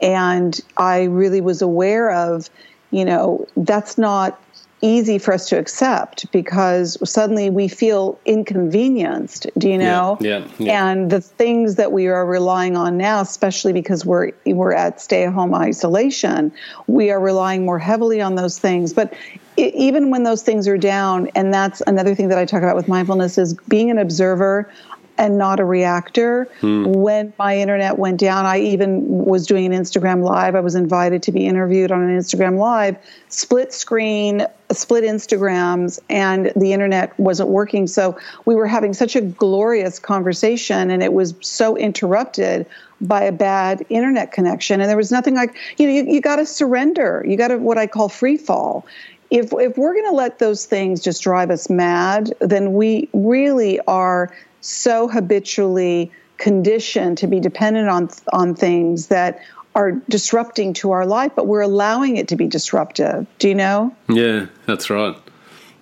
and 0.00 0.58
I 0.76 1.04
really 1.04 1.40
was 1.40 1.62
aware 1.62 2.10
of. 2.10 2.48
You 2.90 3.06
know, 3.06 3.46
that's 3.56 3.96
not 3.96 4.38
easy 4.82 5.16
for 5.16 5.32
us 5.32 5.48
to 5.48 5.56
accept 5.58 6.30
because 6.32 6.98
suddenly 7.08 7.48
we 7.48 7.68
feel 7.68 8.18
inconvenienced 8.26 9.46
do 9.56 9.68
you 9.68 9.78
know 9.78 10.18
yeah, 10.20 10.38
yeah, 10.38 10.46
yeah, 10.58 10.90
and 10.90 11.08
the 11.08 11.20
things 11.20 11.76
that 11.76 11.92
we 11.92 12.08
are 12.08 12.26
relying 12.26 12.76
on 12.76 12.98
now 12.98 13.20
especially 13.20 13.72
because 13.72 14.04
we're 14.04 14.32
we're 14.44 14.72
at 14.72 15.00
stay 15.00 15.24
at 15.24 15.32
home 15.32 15.54
isolation 15.54 16.52
we 16.88 17.12
are 17.12 17.20
relying 17.20 17.64
more 17.64 17.78
heavily 17.78 18.20
on 18.20 18.34
those 18.34 18.58
things 18.58 18.92
but 18.92 19.14
it, 19.56 19.74
even 19.74 20.10
when 20.10 20.22
those 20.22 20.42
things 20.42 20.66
are 20.68 20.78
down 20.78 21.28
and 21.34 21.52
that's 21.52 21.82
another 21.86 22.14
thing 22.14 22.28
that 22.28 22.38
I 22.38 22.44
talk 22.44 22.62
about 22.62 22.76
with 22.76 22.88
mindfulness 22.88 23.38
is 23.38 23.54
being 23.68 23.90
an 23.90 23.98
observer 23.98 24.70
and 25.18 25.38
not 25.38 25.60
a 25.60 25.64
reactor. 25.64 26.48
Hmm. 26.60 26.84
When 26.84 27.32
my 27.38 27.56
internet 27.56 27.98
went 27.98 28.18
down, 28.18 28.46
I 28.46 28.60
even 28.60 29.06
was 29.06 29.46
doing 29.46 29.72
an 29.72 29.80
Instagram 29.80 30.22
live. 30.22 30.54
I 30.54 30.60
was 30.60 30.74
invited 30.74 31.22
to 31.24 31.32
be 31.32 31.46
interviewed 31.46 31.92
on 31.92 32.02
an 32.02 32.18
Instagram 32.18 32.58
live, 32.58 32.96
split 33.28 33.72
screen, 33.72 34.46
split 34.70 35.04
Instagrams, 35.04 36.00
and 36.08 36.50
the 36.56 36.72
internet 36.72 37.18
wasn't 37.20 37.50
working. 37.50 37.86
So 37.86 38.18
we 38.46 38.54
were 38.54 38.66
having 38.66 38.94
such 38.94 39.14
a 39.14 39.20
glorious 39.20 39.98
conversation, 39.98 40.90
and 40.90 41.02
it 41.02 41.12
was 41.12 41.34
so 41.40 41.76
interrupted 41.76 42.66
by 43.02 43.22
a 43.22 43.32
bad 43.32 43.84
internet 43.90 44.32
connection. 44.32 44.80
And 44.80 44.88
there 44.88 44.96
was 44.96 45.10
nothing 45.10 45.34
like, 45.34 45.56
you 45.76 45.86
know, 45.86 45.92
you, 45.92 46.04
you 46.04 46.20
got 46.20 46.36
to 46.36 46.46
surrender. 46.46 47.24
You 47.26 47.36
got 47.36 47.48
to 47.48 47.58
what 47.58 47.76
I 47.76 47.86
call 47.86 48.08
free 48.08 48.36
fall 48.36 48.86
if 49.32 49.50
if 49.54 49.78
we're 49.78 49.94
going 49.94 50.10
to 50.10 50.14
let 50.14 50.38
those 50.38 50.66
things 50.66 51.02
just 51.02 51.22
drive 51.22 51.50
us 51.50 51.70
mad, 51.70 52.32
then 52.40 52.74
we 52.74 53.08
really 53.14 53.80
are 53.88 54.32
so 54.60 55.08
habitually 55.08 56.12
conditioned 56.36 57.18
to 57.18 57.26
be 57.26 57.40
dependent 57.40 57.88
on 57.88 58.10
on 58.32 58.54
things 58.54 59.06
that 59.08 59.40
are 59.74 59.92
disrupting 60.10 60.74
to 60.74 60.90
our 60.90 61.06
life, 61.06 61.32
but 61.34 61.46
we're 61.46 61.62
allowing 61.62 62.18
it 62.18 62.28
to 62.28 62.36
be 62.36 62.46
disruptive. 62.46 63.26
Do 63.38 63.48
you 63.48 63.54
know? 63.54 63.96
Yeah, 64.06 64.46
that's 64.66 64.90
right. 64.90 65.16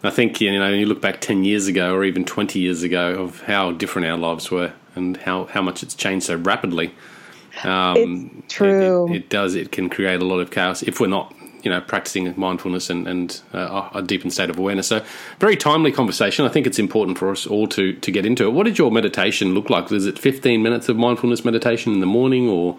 I 0.04 0.10
think 0.10 0.40
you 0.40 0.56
know 0.56 0.72
you 0.72 0.86
look 0.86 1.02
back 1.02 1.20
ten 1.20 1.42
years 1.42 1.66
ago 1.66 1.92
or 1.92 2.04
even 2.04 2.24
twenty 2.24 2.60
years 2.60 2.84
ago 2.84 3.20
of 3.20 3.42
how 3.42 3.72
different 3.72 4.06
our 4.06 4.16
lives 4.16 4.48
were 4.52 4.72
and 4.94 5.16
how 5.16 5.46
how 5.46 5.60
much 5.60 5.82
it's 5.82 5.96
changed 5.96 6.26
so 6.26 6.36
rapidly. 6.36 6.94
Um, 7.64 7.96
it's 8.44 8.54
true. 8.54 9.08
It, 9.08 9.10
it, 9.10 9.16
it, 9.16 9.28
does. 9.28 9.56
It 9.56 9.72
can 9.72 9.90
create 9.90 10.22
a 10.22 10.24
lot 10.24 10.38
of 10.38 10.52
chaos 10.52 10.84
if 10.84 11.00
we're 11.00 11.08
not 11.08 11.34
you 11.62 11.70
know, 11.70 11.80
practicing 11.80 12.32
mindfulness 12.36 12.90
and, 12.90 13.06
and 13.06 13.40
uh, 13.52 13.88
a 13.94 14.02
deepened 14.02 14.32
state 14.32 14.50
of 14.50 14.58
awareness. 14.58 14.88
So, 14.88 15.04
very 15.38 15.56
timely 15.56 15.92
conversation. 15.92 16.44
I 16.44 16.48
think 16.48 16.66
it's 16.66 16.78
important 16.78 17.18
for 17.18 17.30
us 17.30 17.46
all 17.46 17.66
to 17.68 17.92
to 17.92 18.10
get 18.10 18.26
into 18.26 18.44
it. 18.44 18.52
What 18.52 18.64
did 18.64 18.78
your 18.78 18.90
meditation 18.90 19.54
look 19.54 19.70
like? 19.70 19.90
Is 19.92 20.06
it 20.06 20.18
15 20.18 20.62
minutes 20.62 20.88
of 20.88 20.96
mindfulness 20.96 21.44
meditation 21.44 21.92
in 21.92 22.00
the 22.00 22.06
morning, 22.06 22.48
or 22.48 22.78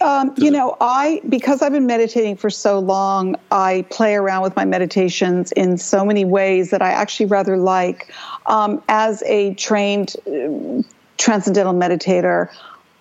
um, 0.00 0.34
you 0.36 0.50
know, 0.50 0.76
I 0.80 1.20
because 1.28 1.62
I've 1.62 1.72
been 1.72 1.86
meditating 1.86 2.36
for 2.36 2.50
so 2.50 2.78
long, 2.78 3.36
I 3.50 3.84
play 3.90 4.14
around 4.14 4.42
with 4.42 4.54
my 4.56 4.64
meditations 4.64 5.52
in 5.52 5.78
so 5.78 6.04
many 6.04 6.24
ways 6.24 6.70
that 6.70 6.82
I 6.82 6.90
actually 6.90 7.26
rather 7.26 7.56
like. 7.56 8.12
Um, 8.46 8.82
as 8.88 9.22
a 9.22 9.54
trained 9.54 10.16
uh, 10.26 10.82
transcendental 11.16 11.74
meditator, 11.74 12.50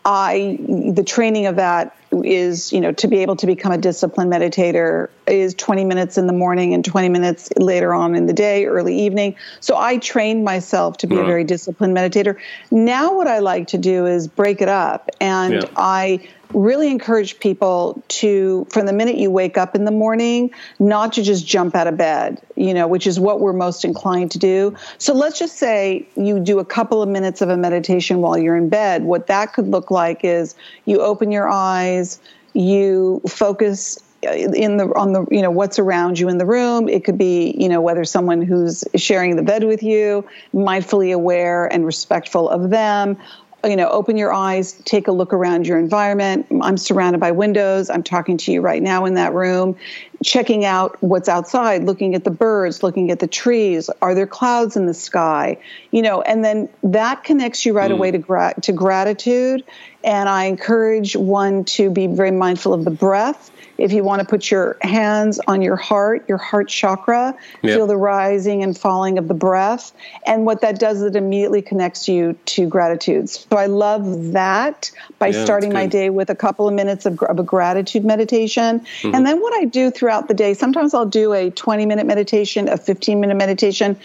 I 0.05 0.57
the 0.59 1.03
training 1.03 1.45
of 1.45 1.55
that 1.55 1.95
is 2.11 2.71
you 2.73 2.81
know 2.81 2.91
to 2.91 3.07
be 3.07 3.19
able 3.19 3.35
to 3.37 3.45
become 3.45 3.71
a 3.71 3.77
disciplined 3.77 4.31
meditator 4.31 5.09
is 5.25 5.53
20 5.55 5.85
minutes 5.85 6.17
in 6.17 6.27
the 6.27 6.33
morning 6.33 6.73
and 6.73 6.83
20 6.83 7.09
minutes 7.09 7.49
later 7.57 7.93
on 7.93 8.13
in 8.15 8.25
the 8.25 8.33
day 8.33 8.65
early 8.65 8.99
evening. 9.01 9.35
So 9.59 9.77
i 9.77 9.97
trained 9.97 10.43
myself 10.43 10.97
to 10.97 11.07
be 11.07 11.15
a 11.15 11.19
mm. 11.19 11.25
very 11.25 11.43
disciplined 11.43 11.95
meditator. 11.95 12.37
Now 12.69 13.15
what 13.15 13.27
i 13.27 13.39
like 13.39 13.67
to 13.67 13.77
do 13.77 14.05
is 14.05 14.27
break 14.27 14.61
it 14.61 14.69
up 14.69 15.09
and 15.21 15.53
yeah. 15.53 15.69
i 15.77 16.27
really 16.53 16.89
encourage 16.89 17.39
people 17.39 18.01
to, 18.07 18.65
from 18.69 18.85
the 18.85 18.93
minute 18.93 19.17
you 19.17 19.31
wake 19.31 19.57
up 19.57 19.75
in 19.75 19.85
the 19.85 19.91
morning, 19.91 20.51
not 20.79 21.13
to 21.13 21.23
just 21.23 21.45
jump 21.45 21.75
out 21.75 21.87
of 21.87 21.97
bed, 21.97 22.41
you 22.55 22.73
know, 22.73 22.87
which 22.87 23.07
is 23.07 23.19
what 23.19 23.39
we're 23.39 23.53
most 23.53 23.83
inclined 23.83 24.31
to 24.31 24.39
do. 24.39 24.75
So 24.97 25.13
let's 25.13 25.39
just 25.39 25.57
say 25.57 26.07
you 26.15 26.39
do 26.39 26.59
a 26.59 26.65
couple 26.65 27.01
of 27.01 27.09
minutes 27.09 27.41
of 27.41 27.49
a 27.49 27.57
meditation 27.57 28.19
while 28.19 28.37
you're 28.37 28.57
in 28.57 28.69
bed. 28.69 29.03
What 29.03 29.27
that 29.27 29.53
could 29.53 29.67
look 29.67 29.91
like 29.91 30.23
is 30.23 30.55
you 30.85 31.01
open 31.01 31.31
your 31.31 31.49
eyes, 31.49 32.19
you 32.53 33.21
focus 33.27 33.99
uh, 34.25 34.31
in 34.31 34.77
the 34.77 34.85
on 34.95 35.11
the 35.11 35.25
you 35.31 35.41
know 35.41 35.51
what's 35.51 35.79
around 35.79 36.17
you 36.19 36.29
in 36.29 36.37
the 36.37 36.45
room 36.45 36.87
it 36.87 37.03
could 37.03 37.17
be 37.17 37.55
you 37.57 37.67
know 37.67 37.81
whether 37.81 38.05
someone 38.05 38.41
who's 38.41 38.83
sharing 38.95 39.35
the 39.35 39.41
bed 39.41 39.63
with 39.63 39.83
you 39.83 40.25
mindfully 40.53 41.13
aware 41.13 41.65
and 41.65 41.85
respectful 41.85 42.47
of 42.49 42.69
them 42.69 43.17
you 43.63 43.75
know, 43.75 43.87
open 43.89 44.17
your 44.17 44.33
eyes, 44.33 44.73
take 44.83 45.07
a 45.07 45.11
look 45.11 45.33
around 45.33 45.67
your 45.67 45.79
environment. 45.79 46.45
I'm 46.61 46.77
surrounded 46.77 47.19
by 47.19 47.31
windows. 47.31 47.89
I'm 47.89 48.03
talking 48.03 48.37
to 48.37 48.51
you 48.51 48.61
right 48.61 48.81
now 48.81 49.05
in 49.05 49.13
that 49.13 49.33
room, 49.33 49.77
checking 50.23 50.65
out 50.65 50.97
what's 51.01 51.29
outside, 51.29 51.83
looking 51.83 52.15
at 52.15 52.23
the 52.23 52.31
birds, 52.31 52.83
looking 52.83 53.11
at 53.11 53.19
the 53.19 53.27
trees. 53.27 53.89
Are 54.01 54.15
there 54.15 54.27
clouds 54.27 54.75
in 54.75 54.85
the 54.85 54.93
sky? 54.93 55.57
You 55.91 56.01
know, 56.01 56.21
and 56.21 56.43
then 56.43 56.69
that 56.83 57.23
connects 57.23 57.65
you 57.65 57.73
right 57.73 57.91
mm. 57.91 57.95
away 57.95 58.11
to 58.11 58.17
gra- 58.17 58.55
to 58.61 58.71
gratitude. 58.71 59.63
And 60.03 60.27
I 60.27 60.45
encourage 60.45 61.15
one 61.15 61.63
to 61.65 61.89
be 61.89 62.07
very 62.07 62.31
mindful 62.31 62.73
of 62.73 62.83
the 62.83 62.91
breath 62.91 63.51
if 63.77 63.91
you 63.91 64.03
want 64.03 64.21
to 64.21 64.25
put 64.25 64.51
your 64.51 64.77
hands 64.81 65.39
on 65.47 65.61
your 65.61 65.75
heart, 65.75 66.25
your 66.27 66.37
heart 66.37 66.69
chakra, 66.69 67.35
yep. 67.61 67.75
feel 67.75 67.87
the 67.87 67.97
rising 67.97 68.63
and 68.63 68.77
falling 68.77 69.17
of 69.17 69.27
the 69.27 69.33
breath. 69.33 69.91
And 70.25 70.45
what 70.45 70.61
that 70.61 70.79
does 70.79 70.97
is 70.97 71.03
it 71.03 71.15
immediately 71.15 71.61
connects 71.61 72.07
you 72.07 72.37
to 72.45 72.67
gratitude. 72.67 73.29
So 73.29 73.57
I 73.57 73.65
love 73.65 74.33
that 74.33 74.91
by 75.17 75.27
yeah, 75.27 75.43
starting 75.43 75.73
my 75.73 75.87
day 75.87 76.09
with 76.09 76.29
a 76.29 76.35
couple 76.35 76.67
of 76.67 76.73
minutes 76.73 77.05
of, 77.05 77.21
of 77.23 77.39
a 77.39 77.43
gratitude 77.43 78.05
meditation. 78.05 78.81
Mm-hmm. 78.81 79.15
And 79.15 79.25
then 79.25 79.41
what 79.41 79.53
I 79.59 79.65
do 79.65 79.89
throughout 79.89 80.12
the 80.21 80.33
day, 80.33 80.53
sometimes 80.53 80.93
I'll 80.93 81.05
do 81.05 81.33
a 81.33 81.49
20 81.51 81.85
minute 81.85 82.05
meditation, 82.05 82.69
a 82.69 82.77
15 82.77 83.19
minute 83.19 83.35
meditation, 83.35 83.97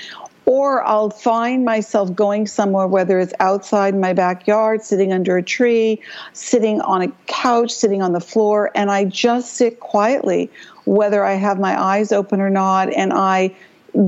or 0.46 0.82
I'll 0.84 1.10
find 1.10 1.64
myself 1.64 2.14
going 2.14 2.46
somewhere, 2.46 2.86
whether 2.86 3.20
it's 3.20 3.34
outside 3.38 3.94
my 3.94 4.14
backyard, 4.14 4.82
sitting 4.82 5.12
under 5.12 5.36
a 5.36 5.42
tree, 5.42 6.00
sitting 6.32 6.80
on 6.80 7.02
a 7.02 7.08
couch, 7.26 7.70
sitting 7.70 8.00
on 8.00 8.12
the 8.12 8.20
floor, 8.20 8.70
and 8.74 8.90
I 8.90 9.04
just 9.04 9.54
sit 9.54 9.80
quietly, 9.80 10.50
whether 10.86 11.22
I 11.22 11.34
have 11.34 11.60
my 11.60 11.78
eyes 11.78 12.12
open 12.12 12.40
or 12.40 12.48
not, 12.48 12.90
and 12.94 13.12
I 13.12 13.54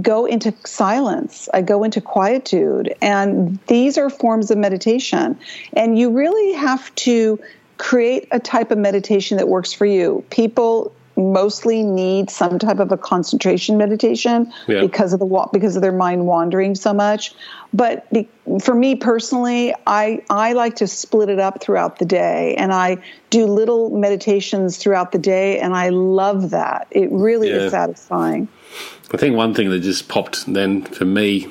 go 0.01 0.25
into 0.25 0.55
silence. 0.65 1.49
I 1.53 1.63
go 1.63 1.85
into 1.85 2.01
quietude. 2.01 2.95
And 3.03 3.59
these 3.67 3.99
are 3.99 4.09
forms 4.09 4.51
of 4.51 4.59
meditation. 4.59 5.39
And 5.75 5.99
you 5.99 6.11
really 6.11 6.55
have 6.55 6.95
to 6.97 7.39
create 7.79 8.29
a 8.31 8.39
type 8.39 8.71
of 8.71 8.79
meditation 8.79 9.37
that 9.39 9.49
works 9.49 9.73
for 9.73 9.87
you. 9.87 10.25
People 10.31 10.93
mostly 11.21 11.83
need 11.83 12.31
some 12.31 12.59
type 12.59 12.79
of 12.79 12.91
a 12.93 12.97
concentration 12.97 13.77
meditation 13.77 14.53
yeah. 14.67 14.81
because 14.81 15.13
of 15.13 15.21
the 15.21 15.49
because 15.53 15.77
of 15.77 15.83
their 15.83 15.93
mind 15.93 16.27
wandering 16.27 16.75
so 16.75 16.93
much. 16.93 17.35
But 17.73 18.07
for 18.61 18.75
me 18.75 18.97
personally, 18.97 19.75
I 19.87 20.23
I 20.31 20.55
like 20.55 20.77
to 20.77 20.87
split 20.87 21.29
it 21.29 21.39
up 21.39 21.61
throughout 21.61 21.99
the 21.99 22.05
day, 22.05 22.55
and 22.57 22.73
I 22.73 22.99
do 23.31 23.47
little 23.47 23.91
meditations 23.91 24.77
throughout 24.77 25.13
the 25.13 25.19
day, 25.19 25.61
and 25.61 25.75
I 25.75 25.91
love 25.91 26.51
that. 26.51 26.89
It 26.91 27.11
really 27.13 27.49
yeah. 27.49 27.57
is 27.57 27.71
satisfying. 27.71 28.49
I 29.13 29.17
think 29.17 29.37
one 29.37 29.55
thing 29.55 29.71
that 29.71 29.81
just 29.81 30.09
popped 30.09 30.53
then 30.53 30.83
for 30.83 31.05
me, 31.05 31.49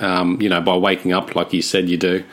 um, 0.00 0.40
you 0.40 0.48
know, 0.48 0.60
by 0.60 0.76
waking 0.76 1.12
up 1.12 1.34
like 1.34 1.52
you 1.52 1.62
said 1.62 1.88
you 1.88 1.96
do, 1.96 2.24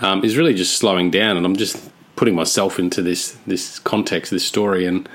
um, 0.00 0.24
is 0.24 0.36
really 0.36 0.54
just 0.54 0.76
slowing 0.76 1.10
down, 1.10 1.36
and 1.36 1.46
I'm 1.46 1.56
just 1.56 1.90
putting 2.16 2.34
myself 2.34 2.78
into 2.78 3.00
this 3.00 3.38
this 3.46 3.78
context, 3.78 4.30
this 4.30 4.44
story, 4.44 4.84
and 4.84 5.08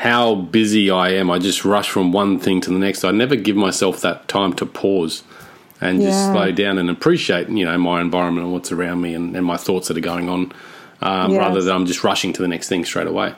how 0.00 0.34
busy 0.34 0.90
I 0.90 1.10
am. 1.10 1.30
I 1.30 1.38
just 1.38 1.62
rush 1.62 1.90
from 1.90 2.10
one 2.10 2.40
thing 2.40 2.62
to 2.62 2.70
the 2.70 2.78
next. 2.78 3.04
I 3.04 3.10
never 3.10 3.36
give 3.36 3.54
myself 3.54 4.00
that 4.00 4.28
time 4.28 4.54
to 4.54 4.64
pause 4.64 5.22
and 5.78 6.00
just 6.00 6.32
slow 6.32 6.52
down 6.52 6.78
and 6.78 6.88
appreciate, 6.88 7.50
you 7.50 7.66
know, 7.66 7.76
my 7.76 8.00
environment 8.00 8.46
and 8.46 8.52
what's 8.54 8.72
around 8.72 9.02
me 9.02 9.12
and, 9.12 9.36
and 9.36 9.44
my 9.44 9.58
thoughts 9.58 9.88
that 9.88 9.98
are 9.98 10.00
going 10.00 10.30
on, 10.30 10.52
um, 11.02 11.32
yes. 11.32 11.38
rather 11.38 11.60
than 11.60 11.74
I'm 11.74 11.84
just 11.84 12.02
rushing 12.02 12.32
to 12.32 12.40
the 12.40 12.48
next 12.48 12.70
thing 12.70 12.82
straight 12.86 13.08
away. 13.08 13.34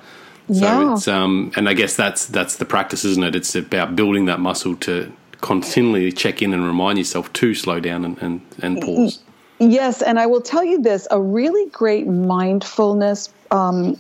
So 0.53 0.61
yeah. 0.61 0.93
it's 0.93 1.09
um, 1.09 1.51
and 1.57 1.69
I 1.69 1.75
guess 1.75 1.97
that's 1.97 2.27
that's 2.27 2.55
the 2.59 2.65
practice, 2.65 3.05
isn't 3.05 3.25
it? 3.25 3.35
It's 3.35 3.57
about 3.57 3.97
building 3.97 4.27
that 4.27 4.39
muscle 4.39 4.77
to 4.77 5.13
continually 5.41 6.13
check 6.13 6.43
in 6.43 6.55
and 6.55 6.65
remind 6.65 6.97
yourself 6.97 7.33
to 7.33 7.57
slow 7.57 7.81
down 7.81 8.05
and, 8.05 8.19
and, 8.23 8.41
and 8.61 8.81
pause. 8.81 9.19
Yes, 9.59 10.01
and 10.01 10.21
I 10.21 10.27
will 10.27 10.41
tell 10.41 10.63
you 10.63 10.81
this: 10.81 11.09
a 11.11 11.21
really 11.21 11.69
great 11.71 12.07
mindfulness 12.07 13.35
um, 13.51 13.99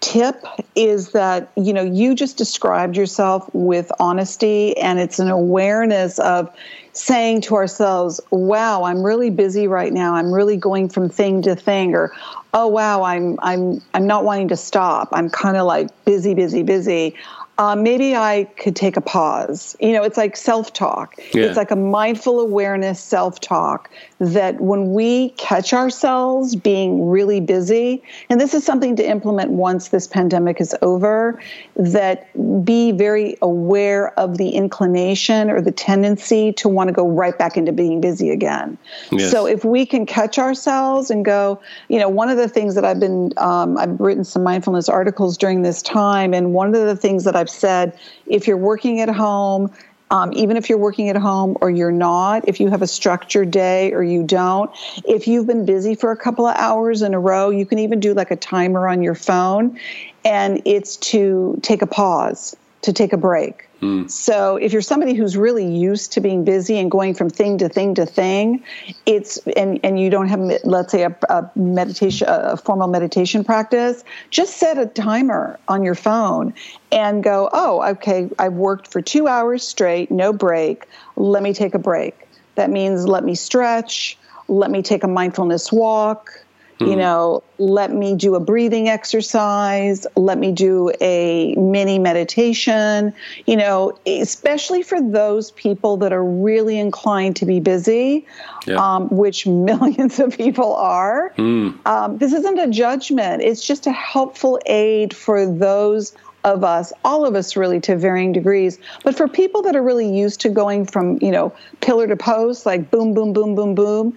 tip 0.00 0.44
is 0.74 1.12
that 1.12 1.50
you 1.56 1.72
know 1.72 1.82
you 1.82 2.14
just 2.14 2.36
described 2.36 2.96
yourself 2.96 3.48
with 3.52 3.90
honesty 3.98 4.76
and 4.76 4.98
it's 4.98 5.18
an 5.18 5.28
awareness 5.28 6.18
of 6.18 6.54
saying 6.92 7.40
to 7.40 7.54
ourselves 7.54 8.20
wow 8.30 8.84
i'm 8.84 9.02
really 9.02 9.30
busy 9.30 9.66
right 9.66 9.92
now. 9.92 10.14
I'm 10.14 10.32
really 10.32 10.56
going 10.56 10.88
from 10.88 11.08
thing 11.08 11.42
to 11.42 11.56
thing 11.56 11.94
or 11.94 12.12
oh 12.54 12.66
wow 12.68 13.02
i'm 13.02 13.38
i'm 13.42 13.82
i'm 13.94 14.06
not 14.06 14.24
wanting 14.24 14.48
to 14.48 14.56
stop. 14.56 15.08
I'm 15.12 15.30
kind 15.30 15.56
of 15.56 15.66
like 15.66 15.88
busy 16.04 16.34
busy 16.34 16.62
busy 16.62 17.14
uh, 17.58 17.74
maybe 17.74 18.14
I 18.14 18.44
could 18.58 18.76
take 18.76 18.96
a 18.96 19.00
pause. 19.00 19.76
You 19.80 19.92
know, 19.92 20.02
it's 20.02 20.18
like 20.18 20.36
self 20.36 20.72
talk. 20.72 21.16
Yeah. 21.32 21.44
It's 21.44 21.56
like 21.56 21.70
a 21.70 21.76
mindful 21.76 22.40
awareness 22.40 23.00
self 23.00 23.40
talk 23.40 23.90
that 24.18 24.60
when 24.60 24.92
we 24.92 25.30
catch 25.30 25.72
ourselves 25.72 26.54
being 26.54 27.08
really 27.08 27.40
busy, 27.40 28.02
and 28.28 28.40
this 28.40 28.52
is 28.52 28.64
something 28.64 28.96
to 28.96 29.08
implement 29.08 29.52
once 29.52 29.88
this 29.88 30.06
pandemic 30.06 30.60
is 30.60 30.74
over, 30.82 31.40
that 31.76 32.28
be 32.64 32.92
very 32.92 33.36
aware 33.40 34.18
of 34.18 34.36
the 34.36 34.50
inclination 34.50 35.50
or 35.50 35.62
the 35.62 35.72
tendency 35.72 36.52
to 36.54 36.68
want 36.68 36.88
to 36.88 36.92
go 36.92 37.08
right 37.08 37.38
back 37.38 37.56
into 37.56 37.72
being 37.72 38.00
busy 38.00 38.30
again. 38.30 38.76
Yes. 39.10 39.30
So 39.30 39.46
if 39.46 39.64
we 39.64 39.86
can 39.86 40.04
catch 40.04 40.38
ourselves 40.38 41.10
and 41.10 41.24
go, 41.24 41.60
you 41.88 41.98
know, 41.98 42.08
one 42.08 42.28
of 42.28 42.36
the 42.36 42.48
things 42.48 42.74
that 42.74 42.84
I've 42.84 43.00
been, 43.00 43.32
um, 43.38 43.78
I've 43.78 43.98
written 43.98 44.24
some 44.24 44.42
mindfulness 44.42 44.88
articles 44.88 45.38
during 45.38 45.62
this 45.62 45.80
time, 45.80 46.34
and 46.34 46.52
one 46.52 46.74
of 46.74 46.74
the 46.74 46.96
things 46.96 47.24
that 47.24 47.34
I've 47.34 47.45
I've 47.46 47.50
said 47.50 47.96
if 48.26 48.48
you're 48.48 48.56
working 48.56 49.00
at 49.00 49.08
home, 49.08 49.70
um, 50.10 50.32
even 50.32 50.56
if 50.56 50.68
you're 50.68 50.78
working 50.78 51.10
at 51.10 51.16
home 51.16 51.56
or 51.60 51.70
you're 51.70 51.92
not, 51.92 52.48
if 52.48 52.58
you 52.58 52.68
have 52.70 52.82
a 52.82 52.88
structured 52.88 53.52
day 53.52 53.92
or 53.92 54.02
you 54.02 54.24
don't, 54.24 54.68
if 55.04 55.28
you've 55.28 55.46
been 55.46 55.64
busy 55.64 55.94
for 55.94 56.10
a 56.10 56.16
couple 56.16 56.44
of 56.44 56.56
hours 56.56 57.02
in 57.02 57.14
a 57.14 57.20
row, 57.20 57.50
you 57.50 57.64
can 57.64 57.78
even 57.78 58.00
do 58.00 58.14
like 58.14 58.32
a 58.32 58.36
timer 58.36 58.88
on 58.88 59.00
your 59.00 59.14
phone. 59.14 59.78
And 60.24 60.60
it's 60.64 60.96
to 61.12 61.60
take 61.62 61.82
a 61.82 61.86
pause, 61.86 62.56
to 62.82 62.92
take 62.92 63.12
a 63.12 63.16
break. 63.16 63.65
Mm. 63.80 64.10
So 64.10 64.56
if 64.56 64.72
you're 64.72 64.82
somebody 64.82 65.14
who's 65.14 65.36
really 65.36 65.66
used 65.66 66.12
to 66.12 66.20
being 66.20 66.44
busy 66.44 66.78
and 66.78 66.90
going 66.90 67.14
from 67.14 67.28
thing 67.28 67.58
to 67.58 67.68
thing 67.68 67.94
to 67.96 68.06
thing, 68.06 68.62
it's 69.04 69.38
and 69.56 69.78
and 69.84 70.00
you 70.00 70.08
don't 70.08 70.28
have 70.28 70.40
let's 70.64 70.92
say 70.92 71.02
a, 71.02 71.16
a 71.28 71.50
meditation 71.56 72.26
a 72.30 72.56
formal 72.56 72.88
meditation 72.88 73.44
practice, 73.44 74.02
just 74.30 74.56
set 74.56 74.78
a 74.78 74.86
timer 74.86 75.58
on 75.68 75.82
your 75.82 75.94
phone 75.94 76.54
and 76.90 77.22
go, 77.22 77.50
"Oh, 77.52 77.82
okay, 77.90 78.30
I've 78.38 78.54
worked 78.54 78.88
for 78.88 79.02
2 79.02 79.28
hours 79.28 79.66
straight, 79.66 80.10
no 80.10 80.32
break. 80.32 80.86
Let 81.16 81.42
me 81.42 81.52
take 81.52 81.74
a 81.74 81.78
break." 81.78 82.26
That 82.54 82.70
means 82.70 83.06
let 83.06 83.24
me 83.24 83.34
stretch, 83.34 84.16
let 84.48 84.70
me 84.70 84.80
take 84.82 85.04
a 85.04 85.08
mindfulness 85.08 85.70
walk, 85.70 86.45
Mm-hmm. 86.78 86.90
You 86.90 86.96
know, 86.96 87.42
let 87.56 87.90
me 87.90 88.14
do 88.14 88.34
a 88.34 88.40
breathing 88.40 88.88
exercise, 88.88 90.06
let 90.14 90.36
me 90.36 90.52
do 90.52 90.92
a 91.00 91.54
mini 91.54 91.98
meditation, 91.98 93.14
you 93.46 93.56
know, 93.56 93.98
especially 94.06 94.82
for 94.82 95.00
those 95.00 95.52
people 95.52 95.96
that 95.98 96.12
are 96.12 96.24
really 96.24 96.78
inclined 96.78 97.36
to 97.36 97.46
be 97.46 97.60
busy, 97.60 98.26
yeah. 98.66 98.76
um, 98.76 99.08
which 99.08 99.46
millions 99.46 100.20
of 100.20 100.36
people 100.36 100.74
are. 100.74 101.32
Mm. 101.38 101.86
Um, 101.86 102.18
this 102.18 102.34
isn't 102.34 102.58
a 102.58 102.68
judgment, 102.68 103.42
it's 103.42 103.66
just 103.66 103.86
a 103.86 103.92
helpful 103.92 104.60
aid 104.66 105.16
for 105.16 105.46
those 105.46 106.14
of 106.46 106.62
us, 106.62 106.92
all 107.04 107.26
of 107.26 107.34
us 107.34 107.56
really 107.56 107.80
to 107.80 107.96
varying 107.96 108.32
degrees. 108.32 108.78
But 109.02 109.16
for 109.16 109.26
people 109.26 109.62
that 109.62 109.74
are 109.74 109.82
really 109.82 110.08
used 110.08 110.40
to 110.42 110.48
going 110.48 110.86
from, 110.86 111.18
you 111.20 111.32
know, 111.32 111.52
pillar 111.80 112.06
to 112.06 112.16
post, 112.16 112.64
like 112.64 112.88
boom, 112.90 113.14
boom, 113.14 113.32
boom, 113.32 113.56
boom, 113.56 113.74
boom, 113.74 114.16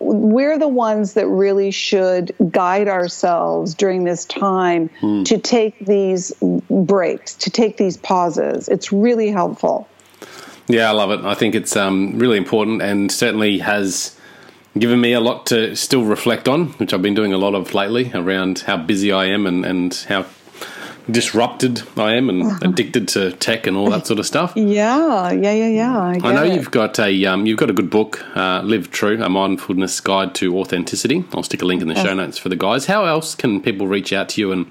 we're 0.00 0.58
the 0.58 0.68
ones 0.68 1.14
that 1.14 1.28
really 1.28 1.70
should 1.70 2.34
guide 2.50 2.88
ourselves 2.88 3.74
during 3.74 4.02
this 4.02 4.24
time 4.24 4.90
mm. 5.00 5.24
to 5.24 5.38
take 5.38 5.78
these 5.86 6.32
breaks, 6.68 7.34
to 7.34 7.50
take 7.50 7.76
these 7.76 7.96
pauses. 7.96 8.68
It's 8.68 8.92
really 8.92 9.30
helpful. 9.30 9.88
Yeah, 10.66 10.88
I 10.88 10.92
love 10.92 11.12
it. 11.12 11.20
I 11.24 11.34
think 11.34 11.54
it's 11.54 11.76
um, 11.76 12.18
really 12.18 12.36
important 12.36 12.82
and 12.82 13.10
certainly 13.10 13.58
has 13.58 14.18
given 14.76 15.00
me 15.00 15.12
a 15.12 15.20
lot 15.20 15.46
to 15.46 15.76
still 15.76 16.04
reflect 16.04 16.48
on, 16.48 16.68
which 16.72 16.92
I've 16.92 17.02
been 17.02 17.14
doing 17.14 17.32
a 17.32 17.38
lot 17.38 17.54
of 17.54 17.72
lately 17.72 18.10
around 18.12 18.60
how 18.60 18.76
busy 18.76 19.12
I 19.12 19.26
am 19.26 19.46
and, 19.46 19.64
and 19.64 19.94
how 20.08 20.26
disrupted 21.10 21.82
I 21.96 22.14
am 22.14 22.28
and 22.28 22.42
uh-huh. 22.42 22.58
addicted 22.62 23.08
to 23.08 23.32
tech 23.32 23.66
and 23.66 23.76
all 23.76 23.90
that 23.90 24.06
sort 24.06 24.18
of 24.18 24.26
stuff. 24.26 24.52
Yeah, 24.56 25.32
yeah, 25.32 25.52
yeah, 25.52 25.68
yeah. 25.68 25.98
I, 25.98 26.20
I 26.22 26.34
know 26.34 26.44
it. 26.44 26.54
you've 26.54 26.70
got 26.70 26.98
a 26.98 27.24
um, 27.26 27.46
you've 27.46 27.58
got 27.58 27.70
a 27.70 27.72
good 27.72 27.90
book, 27.90 28.24
uh, 28.36 28.62
Live 28.62 28.90
True: 28.90 29.22
A 29.22 29.28
Mindfulness 29.28 30.00
Guide 30.00 30.34
to 30.36 30.58
Authenticity. 30.58 31.24
I'll 31.32 31.42
stick 31.42 31.62
a 31.62 31.64
link 31.64 31.82
in 31.82 31.88
the 31.88 31.94
show 31.94 32.14
notes 32.14 32.38
for 32.38 32.48
the 32.48 32.56
guys. 32.56 32.86
How 32.86 33.04
else 33.04 33.34
can 33.34 33.60
people 33.60 33.86
reach 33.86 34.12
out 34.12 34.28
to 34.30 34.40
you 34.40 34.52
and 34.52 34.70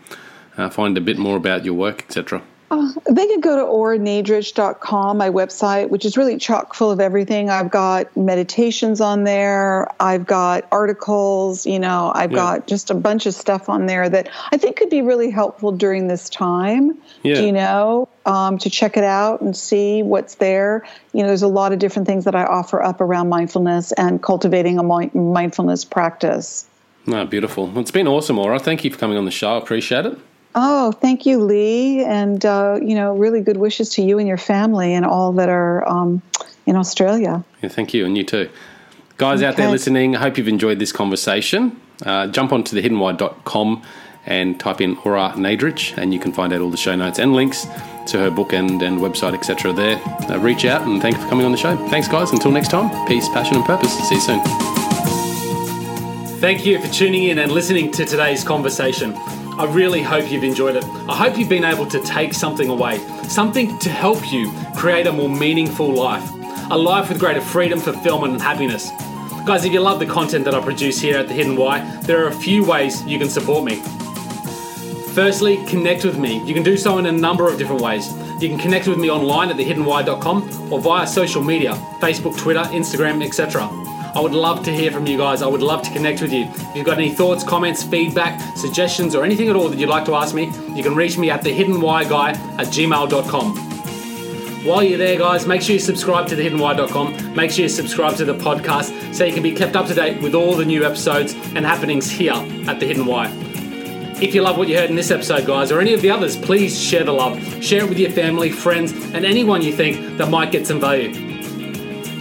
uh, 0.57 0.69
find 0.69 0.97
a 0.97 1.01
bit 1.01 1.17
more 1.17 1.37
about 1.37 1.65
your 1.65 1.73
work, 1.73 2.03
etc.? 2.03 2.41
Uh, 2.69 2.91
they 3.09 3.25
can 3.27 3.39
go 3.39 3.55
to 3.55 3.63
oranadrich.com, 3.63 5.17
my 5.17 5.29
website, 5.29 5.89
which 5.89 6.03
is 6.03 6.17
really 6.17 6.37
chock 6.37 6.73
full 6.73 6.91
of 6.91 6.99
everything. 6.99 7.49
I've 7.49 7.71
got 7.71 8.15
meditations 8.17 8.99
on 8.99 9.23
there. 9.23 9.89
I've 10.01 10.25
got 10.25 10.67
articles, 10.69 11.65
you 11.65 11.79
know, 11.79 12.11
I've 12.13 12.31
yeah. 12.31 12.35
got 12.35 12.67
just 12.67 12.89
a 12.89 12.93
bunch 12.93 13.25
of 13.25 13.33
stuff 13.33 13.69
on 13.69 13.85
there 13.85 14.09
that 14.09 14.29
I 14.51 14.57
think 14.57 14.75
could 14.75 14.89
be 14.89 15.01
really 15.01 15.29
helpful 15.31 15.71
during 15.71 16.09
this 16.09 16.29
time, 16.29 16.97
yeah. 17.23 17.39
you 17.39 17.53
know, 17.53 18.09
um, 18.25 18.57
to 18.57 18.69
check 18.69 18.97
it 18.97 19.03
out 19.05 19.39
and 19.39 19.55
see 19.55 20.03
what's 20.03 20.35
there. 20.35 20.85
You 21.13 21.21
know, 21.21 21.27
there's 21.27 21.43
a 21.43 21.47
lot 21.47 21.71
of 21.71 21.79
different 21.79 22.05
things 22.05 22.25
that 22.25 22.35
I 22.35 22.43
offer 22.43 22.83
up 22.83 22.99
around 22.99 23.29
mindfulness 23.29 23.93
and 23.93 24.21
cultivating 24.21 24.77
a 24.77 24.83
mindfulness 24.83 25.85
practice. 25.85 26.67
No, 27.05 27.25
beautiful. 27.25 27.67
Well, 27.67 27.79
it's 27.79 27.91
been 27.91 28.09
awesome, 28.09 28.37
Ora. 28.37 28.59
Thank 28.59 28.83
you 28.83 28.91
for 28.91 28.97
coming 28.97 29.17
on 29.17 29.23
the 29.23 29.31
show. 29.31 29.55
I 29.55 29.57
appreciate 29.57 30.05
it. 30.05 30.19
Oh, 30.59 30.91
thank 30.91 31.27
you, 31.27 31.39
Lee, 31.43 32.03
and 32.03 32.43
uh, 32.43 32.79
you 32.81 32.95
know, 32.95 33.15
really 33.15 33.41
good 33.41 33.57
wishes 33.57 33.89
to 33.89 34.01
you 34.01 34.17
and 34.17 34.27
your 34.27 34.37
family 34.39 34.95
and 34.95 35.05
all 35.05 35.31
that 35.33 35.49
are 35.49 35.87
um, 35.87 36.23
in 36.65 36.75
Australia. 36.75 37.43
Yeah, 37.61 37.69
thank 37.69 37.93
you, 37.93 38.07
and 38.07 38.17
you 38.17 38.23
too, 38.23 38.49
guys 39.17 39.41
okay. 39.41 39.49
out 39.49 39.55
there 39.55 39.69
listening. 39.69 40.15
I 40.15 40.19
hope 40.19 40.35
you've 40.35 40.47
enjoyed 40.47 40.79
this 40.79 40.91
conversation. 40.91 41.79
Uh, 42.03 42.25
jump 42.25 42.51
onto 42.51 42.75
thehiddenwhy.com 42.75 43.83
and 44.25 44.59
type 44.59 44.81
in 44.81 44.97
Ora 45.05 45.33
Nadrich, 45.35 45.95
and 45.95 46.11
you 46.11 46.19
can 46.19 46.33
find 46.33 46.51
out 46.51 46.61
all 46.61 46.71
the 46.71 46.77
show 46.77 46.95
notes 46.95 47.19
and 47.19 47.35
links 47.35 47.67
to 48.07 48.17
her 48.17 48.31
book 48.31 48.51
and, 48.51 48.81
and 48.81 48.99
website, 48.99 49.35
etc. 49.35 49.73
There, 49.73 50.01
uh, 50.27 50.39
reach 50.39 50.65
out 50.65 50.87
and 50.87 50.99
thank 50.99 51.17
you 51.17 51.21
for 51.21 51.29
coming 51.29 51.45
on 51.45 51.51
the 51.51 51.57
show. 51.59 51.77
Thanks, 51.89 52.07
guys. 52.07 52.31
Until 52.31 52.49
next 52.49 52.71
time, 52.71 53.07
peace, 53.07 53.29
passion, 53.29 53.57
and 53.57 53.65
purpose. 53.65 53.95
See 54.09 54.15
you 54.15 54.21
soon. 54.21 54.41
Thank 56.39 56.65
you 56.65 56.81
for 56.81 56.91
tuning 56.91 57.25
in 57.25 57.37
and 57.37 57.51
listening 57.51 57.91
to 57.91 58.05
today's 58.05 58.43
conversation. 58.43 59.15
I 59.57 59.65
really 59.65 60.03
hope 60.03 60.29
you've 60.29 60.43
enjoyed 60.43 60.75
it. 60.75 60.85
I 61.09 61.15
hope 61.15 61.35
you've 61.35 61.49
been 61.49 61.65
able 61.65 61.87
to 61.87 61.99
take 62.03 62.35
something 62.35 62.69
away, 62.69 62.99
something 63.27 63.75
to 63.79 63.89
help 63.89 64.31
you 64.31 64.51
create 64.75 65.07
a 65.07 65.11
more 65.11 65.29
meaningful 65.29 65.91
life, 65.91 66.29
a 66.69 66.77
life 66.77 67.09
with 67.09 67.19
greater 67.19 67.41
freedom, 67.41 67.79
fulfillment, 67.79 68.33
and 68.33 68.41
happiness. 68.41 68.91
Guys, 69.47 69.65
if 69.65 69.73
you 69.73 69.79
love 69.79 69.97
the 69.97 70.05
content 70.05 70.45
that 70.45 70.53
I 70.53 70.61
produce 70.61 70.99
here 70.99 71.17
at 71.17 71.27
The 71.27 71.33
Hidden 71.33 71.55
Why, 71.55 71.79
there 72.01 72.23
are 72.23 72.27
a 72.27 72.33
few 72.33 72.63
ways 72.63 73.03
you 73.05 73.17
can 73.17 73.29
support 73.29 73.63
me. 73.63 73.81
Firstly, 75.15 75.65
connect 75.65 76.05
with 76.05 76.19
me. 76.19 76.45
You 76.45 76.53
can 76.53 76.61
do 76.61 76.77
so 76.77 76.99
in 76.99 77.07
a 77.07 77.11
number 77.11 77.49
of 77.49 77.57
different 77.57 77.81
ways. 77.81 78.13
You 78.39 78.49
can 78.49 78.59
connect 78.59 78.87
with 78.87 78.99
me 78.99 79.09
online 79.09 79.49
at 79.49 79.55
thehiddenwhy.com 79.55 80.71
or 80.71 80.79
via 80.79 81.07
social 81.07 81.43
media 81.43 81.73
Facebook, 81.99 82.37
Twitter, 82.37 82.59
Instagram, 82.59 83.25
etc. 83.25 83.67
I 84.15 84.19
would 84.19 84.33
love 84.33 84.63
to 84.65 84.71
hear 84.73 84.91
from 84.91 85.05
you 85.07 85.17
guys. 85.17 85.41
I 85.41 85.47
would 85.47 85.61
love 85.61 85.81
to 85.83 85.91
connect 85.91 86.21
with 86.21 86.33
you. 86.33 86.45
If 86.45 86.75
you've 86.75 86.85
got 86.85 86.97
any 86.97 87.11
thoughts, 87.11 87.43
comments, 87.43 87.83
feedback, 87.83 88.57
suggestions, 88.57 89.15
or 89.15 89.23
anything 89.23 89.49
at 89.49 89.55
all 89.55 89.69
that 89.69 89.77
you'd 89.77 89.89
like 89.89 90.05
to 90.05 90.15
ask 90.15 90.33
me, 90.33 90.51
you 90.73 90.83
can 90.83 90.95
reach 90.95 91.17
me 91.17 91.29
at 91.29 91.43
thehiddenwhyguy 91.43 92.35
at 92.59 92.67
gmail.com. 92.67 93.57
While 94.65 94.83
you're 94.83 94.97
there, 94.97 95.17
guys, 95.17 95.47
make 95.47 95.61
sure 95.61 95.73
you 95.73 95.79
subscribe 95.79 96.27
to 96.27 96.35
thehiddenwhy.com. 96.35 97.35
Make 97.35 97.51
sure 97.51 97.63
you 97.63 97.69
subscribe 97.69 98.17
to 98.17 98.25
the 98.25 98.33
podcast 98.33 99.13
so 99.13 99.23
you 99.23 99.33
can 99.33 99.43
be 99.43 99.53
kept 99.53 99.75
up 99.75 99.87
to 99.87 99.93
date 99.93 100.21
with 100.21 100.35
all 100.35 100.55
the 100.55 100.65
new 100.65 100.83
episodes 100.83 101.33
and 101.55 101.65
happenings 101.65 102.09
here 102.09 102.33
at 102.33 102.79
The 102.79 102.85
Hidden 102.85 103.05
Why. 103.05 103.27
If 104.19 104.33
you 104.33 104.41
love 104.41 104.57
what 104.57 104.67
you 104.67 104.75
heard 104.75 104.89
in 104.89 104.95
this 104.95 105.11
episode, 105.11 105.45
guys, 105.45 105.71
or 105.71 105.79
any 105.79 105.93
of 105.93 106.01
the 106.01 106.09
others, 106.09 106.35
please 106.35 106.81
share 106.81 107.03
the 107.03 107.13
love. 107.13 107.39
Share 107.63 107.83
it 107.83 107.89
with 107.89 107.99
your 107.99 108.09
family, 108.09 108.49
friends, 108.49 108.91
and 109.13 109.23
anyone 109.23 109.61
you 109.61 109.71
think 109.71 110.17
that 110.17 110.29
might 110.29 110.51
get 110.51 110.65
some 110.65 110.79
value. 110.79 111.26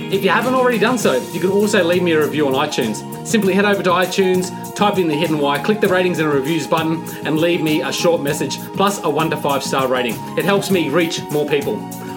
If 0.08 0.22
you 0.22 0.30
haven't 0.30 0.54
already 0.54 0.78
done 0.78 0.98
so, 0.98 1.14
you 1.32 1.40
can 1.40 1.50
also 1.50 1.82
leave 1.82 2.00
me 2.00 2.12
a 2.12 2.24
review 2.24 2.46
on 2.46 2.52
iTunes. 2.52 3.26
Simply 3.26 3.54
head 3.54 3.64
over 3.64 3.82
to 3.82 3.90
iTunes, 3.90 4.52
type 4.76 4.98
in 4.98 5.08
the 5.08 5.16
hidden 5.16 5.38
why, 5.38 5.58
click 5.58 5.80
the 5.80 5.88
ratings 5.88 6.20
and 6.20 6.28
reviews 6.28 6.64
button, 6.64 7.04
and 7.26 7.40
leave 7.40 7.60
me 7.60 7.82
a 7.82 7.92
short 7.92 8.22
message 8.22 8.56
plus 8.76 9.02
a 9.02 9.10
1 9.10 9.30
to 9.30 9.36
5 9.36 9.64
star 9.64 9.88
rating. 9.88 10.14
It 10.38 10.44
helps 10.44 10.70
me 10.70 10.90
reach 10.90 11.20
more 11.32 11.44
people. 11.48 11.74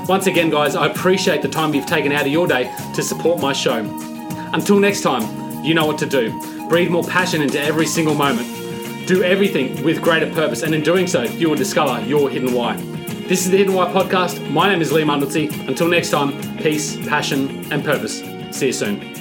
Once 0.08 0.28
again, 0.28 0.52
guys, 0.52 0.76
I 0.76 0.86
appreciate 0.86 1.42
the 1.42 1.48
time 1.48 1.74
you've 1.74 1.88
taken 1.88 2.12
out 2.12 2.28
of 2.28 2.32
your 2.32 2.46
day 2.46 2.72
to 2.94 3.02
support 3.02 3.42
my 3.42 3.54
show. 3.54 3.80
Until 4.54 4.80
next 4.80 5.02
time, 5.02 5.64
you 5.64 5.74
know 5.74 5.88
what 5.88 5.98
to 5.98 6.06
do. 6.06 6.32
Breathe 6.70 6.92
more 6.92 7.04
passion 7.04 7.42
into 7.42 7.60
every 7.60 7.88
single 7.88 8.14
moment. 8.14 8.48
Do 9.08 9.24
everything 9.24 9.84
with 9.84 10.00
greater 10.00 10.32
purpose, 10.32 10.62
and 10.62 10.76
in 10.76 10.84
doing 10.84 11.08
so, 11.08 11.24
you 11.24 11.50
will 11.50 11.58
discover 11.58 12.06
your 12.06 12.30
hidden 12.30 12.54
why. 12.54 12.99
This 13.30 13.46
is 13.46 13.52
the 13.52 13.58
Hidden 13.58 13.76
Why 13.76 13.86
Podcast. 13.86 14.50
My 14.50 14.68
name 14.68 14.82
is 14.82 14.92
Lee 14.92 15.04
Mundelsey. 15.04 15.52
Until 15.68 15.88
next 15.88 16.10
time, 16.10 16.32
peace, 16.58 16.98
passion, 17.06 17.72
and 17.72 17.86
purpose. 17.86 18.24
See 18.50 18.66
you 18.66 18.74
soon. 18.74 19.19